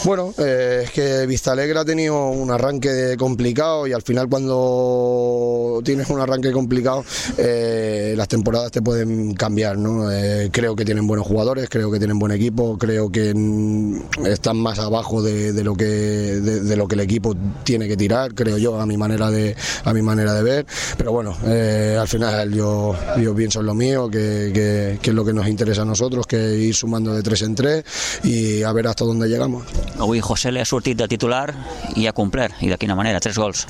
[0.04, 5.80] Bueno, eh, es que Vista Alegre ha tenido un arranque complicado y al final cuando
[5.86, 7.04] tienes un arranque complicado
[7.38, 10.12] eh, las temporadas te pueden cambiar, ¿no?
[10.12, 14.58] Eh, creo que tienen buenos jugadores, creo que tienen buen equipo, creo que mm, están
[14.58, 18.80] más abajo de, lo que de lo que el equipo tiene que tirar, creo yo
[18.82, 20.66] a mi manera de a mi manera de ver,
[20.98, 25.16] pero bueno, eh, al final yo yo pienso en lo mío, que, que- que es
[25.16, 27.84] lo que nos interesa a nosotros, que ir sumando de tres en tres
[28.24, 29.64] y a ver hasta dónde llegamos.
[30.00, 31.54] Avui José le ha sortit de titular
[31.96, 32.56] i ha complert.
[32.62, 33.20] I de quina manera?
[33.20, 33.68] Tres gols.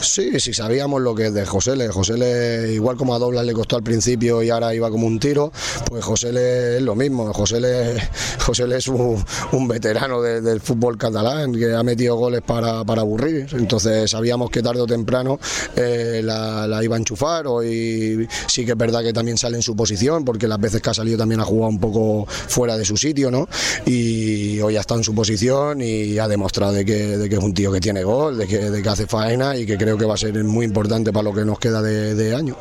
[0.00, 1.88] Sí, sí, sabíamos lo que es de José Le.
[1.88, 5.18] José Le, igual como a Doblas le costó al principio y ahora iba como un
[5.18, 5.52] tiro,
[5.86, 7.30] pues José Le es lo mismo.
[7.34, 8.00] José Le,
[8.38, 9.22] José Le es un,
[9.68, 13.46] veterano de- del fútbol catalán que ha metido goles para, para aburrir.
[13.52, 15.38] Entonces sabíamos que tarde o temprano
[15.76, 17.46] eh, la, la iba a enchufar.
[17.46, 20.90] Hoy sí que es verdad que también sale en su posición, porque las veces que
[20.90, 23.46] ha salido también ha jugado un poco fuera de su sitio, ¿no?
[23.84, 27.42] Y hoy ha estado en su posición y ha demostrado de que, de que es
[27.42, 30.04] un tío que tiene gol, de que, de que hace faena y que creo que
[30.04, 32.56] va a ser muy importante para lo que nos queda de, de año.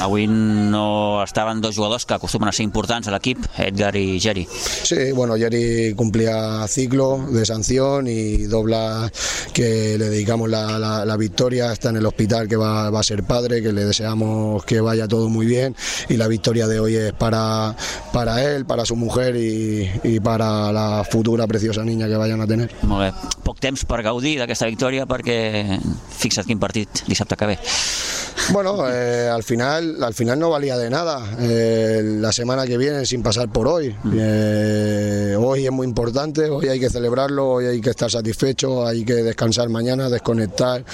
[0.00, 4.46] Avui no estaven dos jugadors que acostumen a ser importants a l'equip, Edgar i Geri.
[4.50, 9.10] Sí, bueno, Jerry cumplía ciclo de sanción y dobla
[9.52, 13.02] que le dedicamos la, la- la victoria, está en el hospital que va, va a
[13.02, 15.74] ser padre, que le deseamos que vaya todo muy bien
[16.08, 17.74] y la victoria de hoy es para,
[18.12, 22.48] para él, para su mujer y, y para la futura preciosa niña que vayan a
[22.50, 22.68] tener.
[22.84, 23.34] Molt bé.
[23.46, 25.40] Poc temps per gaudir d'aquesta victòria perquè
[26.20, 27.60] fixa't quin partit dissabte que ve.
[28.52, 33.06] Bueno, eh, al final al final no valía de nada eh, la semana que viene
[33.06, 33.94] sin pasar por hoy.
[34.14, 39.04] Eh, hoy es muy importante, hoy hay que celebrarlo, hoy hay que estar satisfecho, hay
[39.04, 40.84] que descansar mañana, desconectar,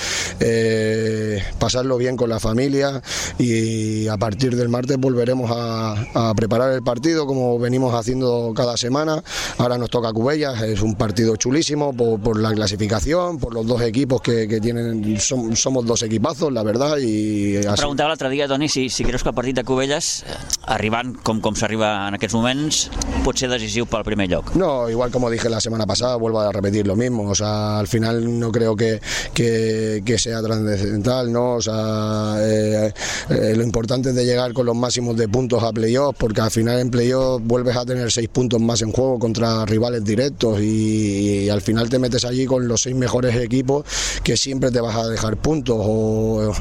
[0.40, 3.00] eh, pasarlo bien con la familia
[3.38, 5.94] y a partir del martes volveremos a,
[6.30, 9.22] a preparar el partido como venimos haciendo cada semana.
[9.58, 13.80] Ahora nos toca Cubellas, es un partido chulísimo por, por la clasificación, por los dos
[13.82, 17.80] equipos que, que tienen, som- somos dos equipazos, la verdad, y Em así.
[17.80, 20.34] preguntava l'altre dia, Toni, si, si creus que el partit de Cubelles, eh,
[20.74, 22.90] arribant com, com s'arriba en aquests moments,
[23.24, 24.54] pot ser decisiu pel primer lloc.
[24.56, 27.28] No, igual como dije la semana pasada, vuelvo a repetir lo mismo.
[27.30, 29.00] O sea, al final no creo que,
[29.34, 31.54] que, que sea trascendental, ¿no?
[31.54, 32.92] O sea, eh,
[33.30, 36.50] eh, lo importante es de llegar con los máximos de puntos a playoff, porque al
[36.50, 41.44] final en playoff vuelves a tener seis puntos más en juego contra rivales directos y,
[41.44, 43.84] y al final te metes allí con los seis mejores equipos
[44.22, 46.52] que siempre te vas a dejar puntos o-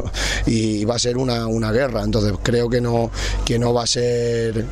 [0.45, 2.03] y va a ser una, una guerra.
[2.03, 3.09] Entonces creo que no,
[3.45, 4.65] que no va a ser,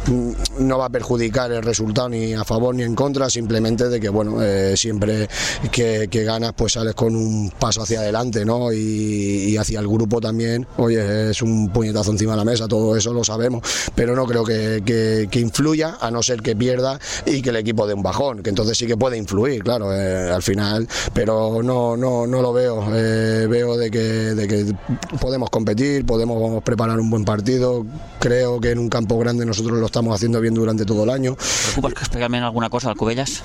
[0.60, 4.10] no va a perjudicar el resultado ni a favor ni en contra, simplemente de que
[4.10, 5.28] bueno, eh, siempre
[5.72, 8.72] que, que ganas pues sales con un paso hacia adelante, ¿no?
[8.74, 13.14] Y, hacia el grupo también, oye, es un puñetazo encima de la mesa, todo eso
[13.14, 13.62] lo sabemos,
[13.96, 17.58] pero no creo que, que- que influya, a no ser que pierda y que el
[17.58, 21.62] equipo dé un bajón, que entonces sí que puede influir, claro, eh, al final, pero
[21.64, 24.76] no, no, no lo veo, eh, veo de que, de que
[25.20, 27.86] podemos competir, podemos preparar un buen partido,
[28.24, 31.36] creo que en un campo grande nosotros lo estamos haciendo bien durante todo el año.
[31.74, 33.44] Preocupes especialment alguna cosa del Cubelles?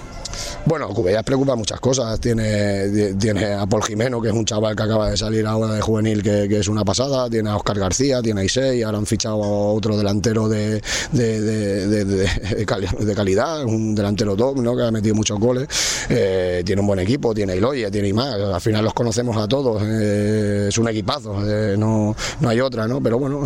[0.66, 2.20] Bueno, Cubellas preocupa muchas cosas.
[2.20, 5.81] Tiene, tiene a Paul Jimeno, que es un chaval que acaba de salir ahora de
[5.81, 7.29] juvenil, que, que es una pasada.
[7.29, 8.83] Tiene a Oscar García, tiene a Isei.
[8.83, 10.81] Ahora han fichado a otro delantero de,
[11.12, 14.76] de, de, de- de- de cali- de calidad, un delantero top, ¿no?
[14.76, 15.66] que ha metido muchos goles.
[16.09, 18.35] Eh, tiene un buen equipo, tiene a Iloya, tiene Imá.
[18.55, 19.83] Al final los conocemos a todos.
[19.85, 23.01] eh, es un equipazo, eh, no, no hay otra, ¿no?
[23.03, 23.45] Pero bueno,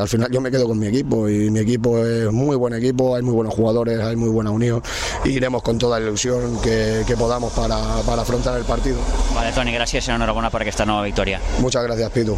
[0.00, 3.16] al final yo me quedo con mi equipo y mi equipo es muy buen equipo,
[3.16, 4.80] hay muy buenos jugadores, hay muy buena unión.
[5.24, 8.98] y iremos con toda la ilusión que, que podamos para, para afrontar el partido.
[9.34, 11.40] Vale, Toni, gràcies i enhorabona per aquesta nova victòria.
[11.58, 12.36] Muchas gracias, Pitu.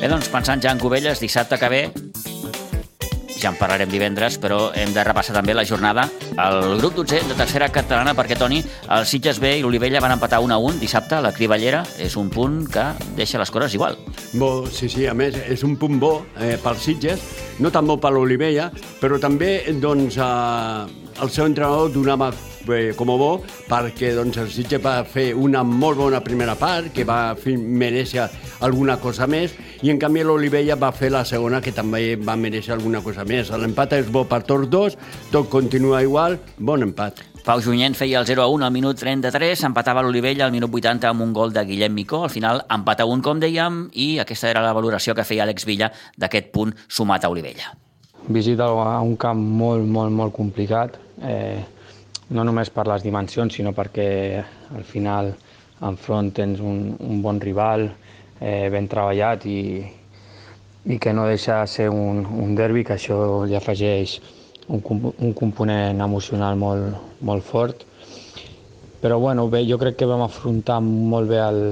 [0.00, 1.82] Bé, doncs, pensant ja en Cubelles, dissabte que ve,
[3.40, 6.06] ja en parlarem divendres, però hem de repassar també la jornada
[6.40, 8.62] al grup 12 de tercera catalana, perquè, Toni,
[8.96, 12.30] el Sitges B i l'Olivella van empatar 1 a 1 dissabte, la Crivellera és un
[12.32, 12.86] punt que
[13.18, 13.98] deixa les coses igual.
[14.32, 17.22] Bo, sí, sí, a més, és un punt bo eh, per Sitges,
[17.60, 18.70] no tan bo per l'Olivella,
[19.00, 22.32] però també doncs, eh, el seu entrenador donava
[22.70, 23.30] eh, com a bo
[23.68, 28.28] perquè doncs, el Sitges va fer una molt bona primera part, que va mereixer
[28.64, 32.74] alguna cosa més, i en canvi l'Olivella va fer la segona, que també va mereixer
[32.76, 33.50] alguna cosa més.
[33.50, 34.98] L'empat és bo per tots dos,
[35.32, 37.24] tot continua igual, bon empat.
[37.44, 41.10] Pau Junyent feia el 0 a 1 al minut 33, empatava l'Olivella al minut 80
[41.10, 42.22] amb un gol de Guillem Micó.
[42.24, 45.68] Al final, empat a 1, com dèiem, i aquesta era la valoració que feia Àlex
[45.68, 47.74] Villa d'aquest punt sumat a Olivella.
[48.26, 51.60] visita a un camp molt, molt, molt complicat, eh,
[52.30, 54.08] no només per les dimensions, sinó perquè
[54.74, 55.34] al final
[55.84, 57.90] enfront tens un, un bon rival,
[58.40, 59.84] eh, ben treballat i,
[60.84, 64.18] i que no deixa de ser un, un derbi, que això li afegeix
[64.68, 64.80] un,
[65.18, 67.84] un component emocional molt, molt fort.
[69.04, 71.62] Però bueno, bé, jo crec que vam afrontar molt bé el,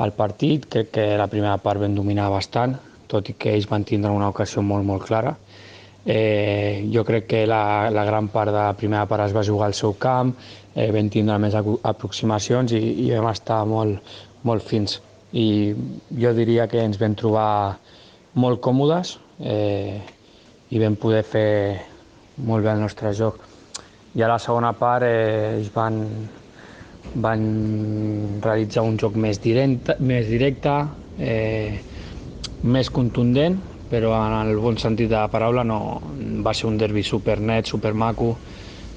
[0.00, 3.84] el partit, crec que la primera part vam dominar bastant, tot i que ells van
[3.84, 5.36] tindre una ocasió molt, molt clara.
[6.06, 9.66] Eh, jo crec que la, la gran part de la primera part es va jugar
[9.66, 10.36] al seu camp,
[10.76, 14.14] eh, vam tindre més aproximacions i, i vam estar molt,
[14.46, 15.00] molt fins.
[15.34, 15.74] I
[16.22, 17.76] jo diria que ens vam trobar
[18.38, 19.98] molt còmodes eh,
[20.70, 21.50] i vam poder fer
[22.46, 23.42] molt bé el nostre joc.
[24.14, 25.98] I a la segona part eh, ells van,
[27.26, 27.46] van
[28.44, 30.76] realitzar un joc més directe, més directe
[31.18, 31.80] eh,
[32.62, 33.58] més contundent,
[33.90, 35.78] però en el bon sentit de la paraula no,
[36.44, 38.34] va ser un derbi supernet, supermaco.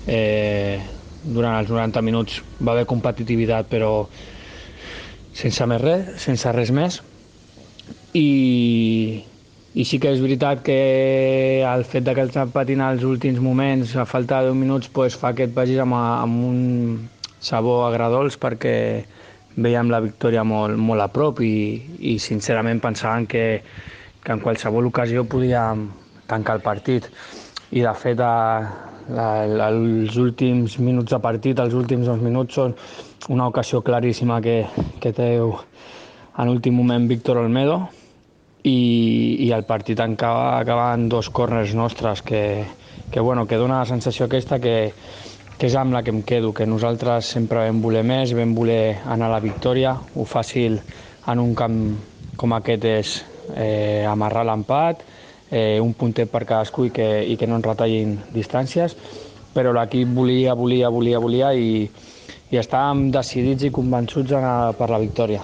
[0.07, 0.79] Eh,
[1.23, 4.07] durant els 90 minuts va haver competitivitat, però
[5.35, 6.99] sense més res, sense res més.
[8.17, 9.23] I,
[9.75, 10.79] i sí que és veritat que
[11.67, 15.35] el fet que els empatin als últims moments, a falta de 10 minuts, pues, fa
[15.35, 16.59] que et vagis amb, amb un
[17.39, 18.75] sabor agradols perquè
[19.59, 21.53] veiem la victòria molt, molt a prop i,
[21.99, 23.45] i sincerament pensàvem que,
[24.23, 25.89] que en qualsevol ocasió podíem
[26.27, 27.09] tancar el partit.
[27.71, 32.75] I de fet, a, la, els últims minuts de partit, els últims dos minuts, són
[33.29, 34.63] una ocasió claríssima que,
[35.01, 37.81] que té en últim moment Víctor Olmedo
[38.63, 42.63] i, i el partit acaba, acaba en dos corners nostres que,
[43.11, 44.93] que, bueno, que dona la sensació aquesta que,
[45.57, 48.99] que és amb la que em quedo, que nosaltres sempre vam voler més, vam voler
[49.05, 49.97] anar a la victòria.
[50.15, 50.79] Ho fàcil
[51.27, 51.81] en un camp
[52.39, 53.17] com aquest és
[53.55, 55.03] eh, amarrar l'empat,
[55.49, 58.95] eh, un puntet per cadascú i que, i que no ens retallin distàncies,
[59.53, 61.89] però l'equip volia, volia, volia, volia i,
[62.51, 65.41] i estàvem decidits i convençuts d'anar per la victòria.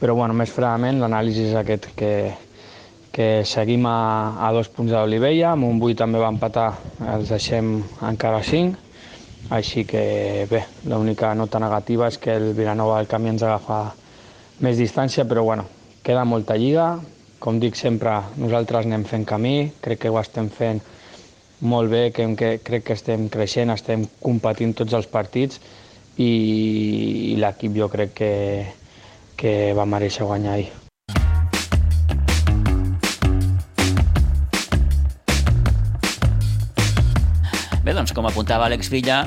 [0.00, 2.12] Però bueno, més fredament l'anàlisi és aquest, que,
[3.14, 6.70] que seguim a, a dos punts de l'Olivella, amb un 8 també va empatar,
[7.14, 8.80] els deixem encara 5,
[9.54, 13.80] així que bé, l'única nota negativa és que el Vilanova del camí ens agafa
[14.64, 15.66] més distància, però bueno,
[16.04, 17.00] queda molta lliga,
[17.40, 20.82] com dic sempre, nosaltres anem fent camí, crec que ho estem fent
[21.64, 25.62] molt bé, que, que crec que estem creixent, estem competint tots els partits
[26.20, 26.28] i,
[27.32, 28.32] i l'equip jo crec que,
[29.40, 30.68] que va mereixer guanyar ahir.
[37.84, 39.24] Bé, doncs, com apuntava Àlex Villa,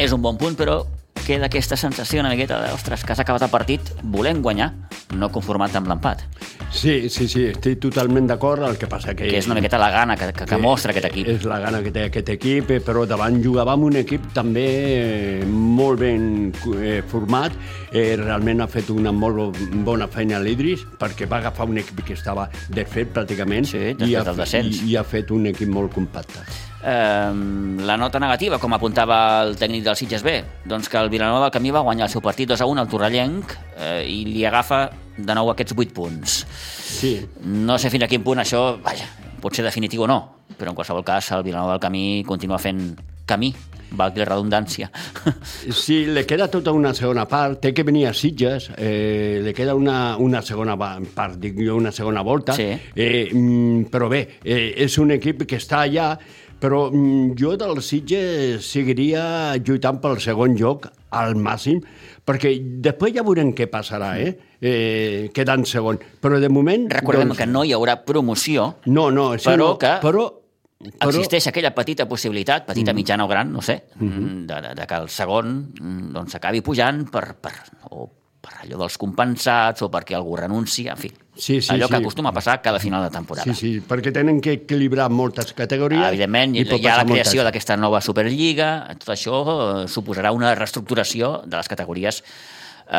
[0.00, 0.80] és un bon punt, però
[1.26, 4.72] queda aquesta sensació una miqueta de, ostres, que s'ha acabat el partit, volem guanyar,
[5.18, 6.24] no conformat amb l'empat.
[6.72, 9.28] Sí, sí, sí, estic totalment d'acord, el que passa que...
[9.28, 11.28] Que és una miqueta la gana que, que, que mostra aquest equip.
[11.34, 14.66] És la gana que té aquest equip, eh, però davant jugava amb un equip també
[14.96, 16.26] eh, molt ben
[16.78, 17.54] eh, format.
[17.92, 22.16] Eh, realment ha fet una molt bona feina l'Idris, perquè va agafar un equip que
[22.16, 24.24] estava desfet pràcticament Sí, i, ha,
[24.62, 26.71] i, i ha fet un equip molt compacte.
[26.82, 27.32] Eh,
[27.86, 31.54] la nota negativa, com apuntava el tècnic del Sitges B, doncs que el Vilanova del
[31.54, 34.88] Camí va guanyar el seu partit 2 a 1 al Torrellenc eh, i li agafa
[35.16, 36.40] de nou aquests 8 punts.
[36.98, 37.14] Sí.
[37.46, 39.06] No sé fins a quin punt això, vaja,
[39.42, 40.18] pot ser definitiu o no,
[40.58, 43.52] però en qualsevol cas el Vilanova del Camí continua fent camí,
[43.92, 44.90] valgui la redundància.
[45.72, 49.76] Sí, le queda tota una segona part, té que venir a Sitges, eh, le queda
[49.78, 52.66] una, una segona part, dic jo, una segona volta, Sí.
[52.96, 56.16] eh, mm, però bé, eh, és un equip que està allà,
[56.62, 59.24] però mm, jo del Sitges seguiria
[59.58, 61.80] lluitant pel segon lloc al màxim,
[62.24, 62.54] perquè
[62.84, 64.36] després ja veurem què passarà, eh?
[64.62, 65.98] eh quedant segon.
[66.22, 66.86] Però de moment...
[66.94, 70.28] Recordem que no hi haurà promoció, No, no, això però no, que però,
[70.78, 74.46] però, existeix aquella petita possibilitat, petita, mitjana o gran, no sé, mm.
[74.46, 77.56] de, de, de que el segon mm, doncs, s'acabi pujant per, per,
[77.90, 78.06] o
[78.42, 81.12] per allò dels compensats o perquè algú renuncia, en fi.
[81.32, 82.02] Sí, sí, allò que sí.
[82.02, 83.46] acostuma a passar cada final de temporada.
[83.46, 86.08] Sí, sí, perquè tenen que equilibrar moltes categories.
[86.10, 91.38] Evidentment, i hi ha la creació d'aquesta nova Superliga, tot això eh, suposarà una reestructuració
[91.46, 92.98] de les categories eh,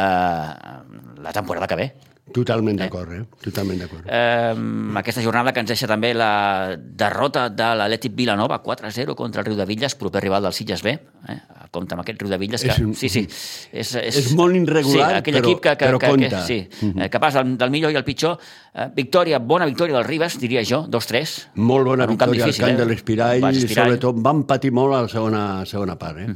[1.28, 1.92] la temporada que ve.
[2.32, 3.26] Totalment d'acord, eh?
[3.44, 4.06] Totalment d'acord.
[4.08, 4.56] Eh,
[4.98, 9.58] aquesta jornada que ens deixa també la derrota de l'Atlètic Vilanova 4-0 contra el Riu
[9.60, 10.94] de Villes, proper rival del Sitges B.
[11.28, 11.38] Eh?
[11.74, 12.70] Compte amb aquest Riu de Villes que...
[12.72, 13.26] És un- sí, sí.
[13.74, 16.42] És, és, És molt irregular, sí, aquell però- equip que, que, però que, que, compta.
[16.48, 17.02] sí, Mhm.
[17.02, 18.38] eh, capaç del, del millor i el pitjor.
[18.74, 21.50] Eh, victòria, bona victòria del Ribes, diria jo, 2-3.
[21.56, 22.84] Molt bona victòria difícil, al camp eh?
[22.86, 23.86] de l'Espirall, Espirall.
[23.92, 26.20] sobretot van patir molt a la segona, segona part.
[26.20, 26.30] Eh?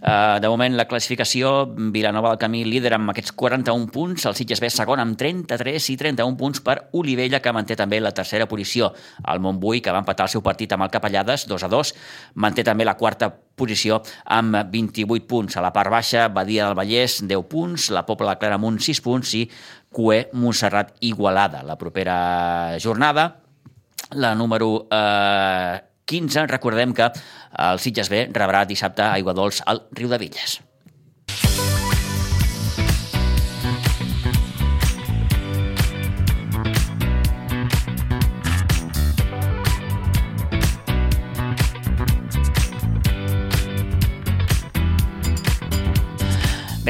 [0.00, 4.60] Uh, de moment, la classificació, Vilanova del Camí líder amb aquests 41 punts, el Sitges
[4.60, 8.90] B segon amb 33 i 31 punts per Olivella, que manté també la tercera posició.
[9.28, 11.92] El Montbui, que va empatar el seu partit amb el Capellades, 2 a 2,
[12.40, 15.58] manté també la quarta posició amb 28 punts.
[15.58, 19.34] A la part baixa, Badia del Vallès, 10 punts, la Pobla de Claramunt, 6 punts
[19.36, 19.44] i
[19.92, 21.62] Cué, Montserrat, Igualada.
[21.66, 23.28] La propera jornada,
[24.16, 27.12] la número eh, 15, recordem que
[27.68, 30.60] el Sitges B rebrà dissabte a Aigua Dols al Riu de Villes.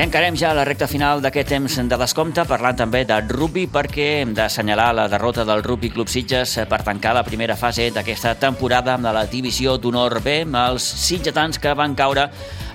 [0.01, 4.07] Bé, encarem ja la recta final d'aquest temps de descompte, parlant també de rugby, perquè
[4.23, 8.95] hem d'assenyalar la derrota del Rugby Club Sitges per tancar la primera fase d'aquesta temporada
[8.97, 12.31] de la divisió d'honor B, amb els sitgetans que van caure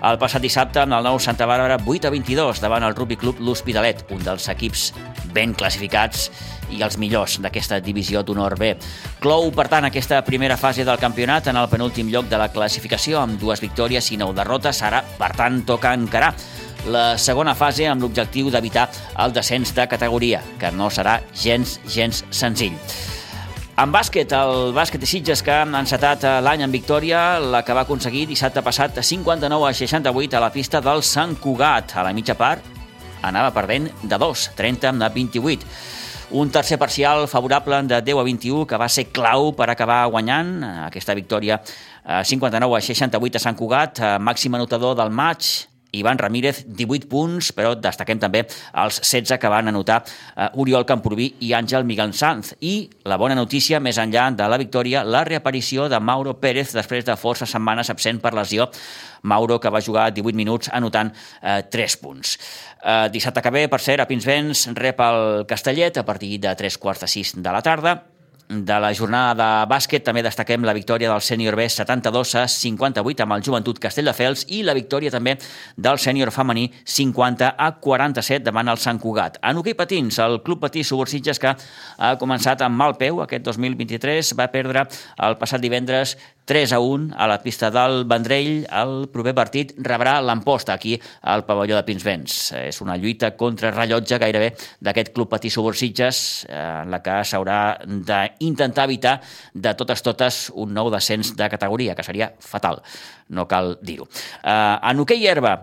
[0.05, 3.41] el passat dissabte amb el nou Santa Bàrbara 8 a 22 davant el Rugby Club
[3.41, 4.91] L'Hospitalet, un dels equips
[5.33, 6.27] ben classificats
[6.69, 8.75] i els millors d'aquesta divisió d'honor B.
[9.23, 13.17] Clou, per tant, aquesta primera fase del campionat en el penúltim lloc de la classificació
[13.23, 14.83] amb dues victòries i nou derrotes.
[14.85, 16.35] Ara, per tant, toca encarar
[16.85, 18.87] la segona fase amb l'objectiu d'evitar
[19.23, 22.77] el descens de categoria, que no serà gens, gens senzill.
[23.75, 27.83] En bàsquet, el bàsquet de Sitges que han encetat l'any en victòria, la que va
[27.83, 31.97] aconseguir dissabte passat 59 a 68 a la pista del Sant Cugat.
[31.99, 32.63] A la mitja part
[33.21, 35.67] anava perdent de 2, 30 a 28.
[36.39, 40.63] Un tercer parcial favorable de 10 a 21 que va ser clau per acabar guanyant
[40.87, 45.67] aquesta victòria eh, 59 a 68 a Sant Cugat, eh, màxim anotador del maig,
[45.99, 51.31] Ivan Ramírez, 18 punts, però destaquem també els 16 que van anotar eh, Oriol Camproví
[51.45, 52.53] i Àngel Miguel Sanz.
[52.61, 57.05] I la bona notícia, més enllà de la victòria, la reaparició de Mauro Pérez després
[57.05, 58.69] de força setmanes absent per lesió.
[59.25, 62.35] Mauro, que va jugar 18 minuts anotant eh, 3 punts.
[62.81, 66.77] Eh, dissabte que ve, per cert, a Pinsbens rep el Castellet a partir de 3
[66.77, 68.14] quarts de 6 de la tarda
[68.49, 73.23] de la jornada de bàsquet també destaquem la victòria del sènior B 72 a 58
[73.25, 75.35] amb el Joventut Castelldefels i la victòria també
[75.75, 79.39] del sènior femení 50 a 47 davant el Sant Cugat.
[79.41, 84.35] En hoquei patins, el Club Patí Subursitges que ha començat amb mal peu aquest 2023
[84.37, 84.85] va perdre
[85.25, 86.15] el passat divendres
[86.45, 88.63] 3 a 1 a la pista del Vendrell.
[88.69, 92.53] El proper partit rebrà l'emposta aquí al pavelló de Pinsbens.
[92.61, 98.85] És una lluita contra rellotge gairebé d'aquest Club Patí Subursitges en la que s'haurà d'intentar
[98.85, 99.19] evitar
[99.53, 102.81] de totes totes un nou descens de categoria, que seria fatal,
[103.29, 104.05] no cal dir-ho.
[104.43, 105.57] Eh, en hoquei herba,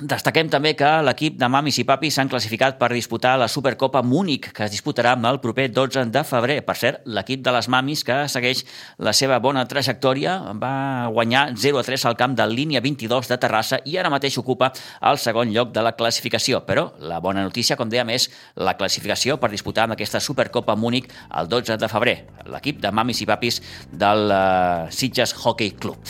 [0.00, 4.46] Destaquem també que l'equip de mamis i papis s'han classificat per disputar la Supercopa Múnich,
[4.56, 6.56] que es disputarà el proper 12 de febrer.
[6.64, 8.62] Per cert, l'equip de les mamis, que segueix
[8.96, 13.98] la seva bona trajectòria, va guanyar 0-3 al camp de línia 22 de Terrassa i
[14.00, 14.70] ara mateix ocupa
[15.10, 16.62] el segon lloc de la classificació.
[16.64, 21.12] Però la bona notícia, com dèiem, és la classificació per disputar amb aquesta Supercopa Múnich
[21.28, 22.16] el 12 de febrer.
[22.48, 23.60] L'equip de mamis i papis
[23.92, 26.00] del uh, Sitges Hockey Club.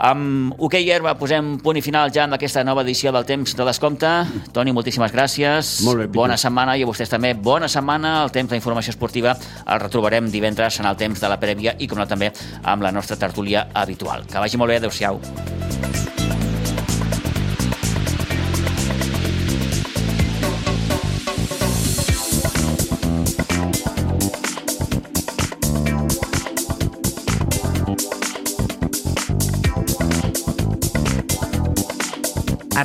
[0.00, 3.66] Amb okay herba posem punt i final ja en aquesta nova edició del Temps de
[3.68, 4.08] Descompte.
[4.56, 5.74] Toni, moltíssimes gràcies.
[5.84, 6.06] Molt bé.
[6.14, 7.34] Bona setmana i a vostès també.
[7.36, 8.14] Bona setmana.
[8.24, 9.36] El temps d'informació esportiva
[9.66, 12.32] el retrobarem divendres en el temps de la prèvia i, com no, també
[12.64, 14.24] amb la nostra tertúlia habitual.
[14.24, 14.80] Que vagi molt bé.
[14.80, 15.20] Adéu-siau.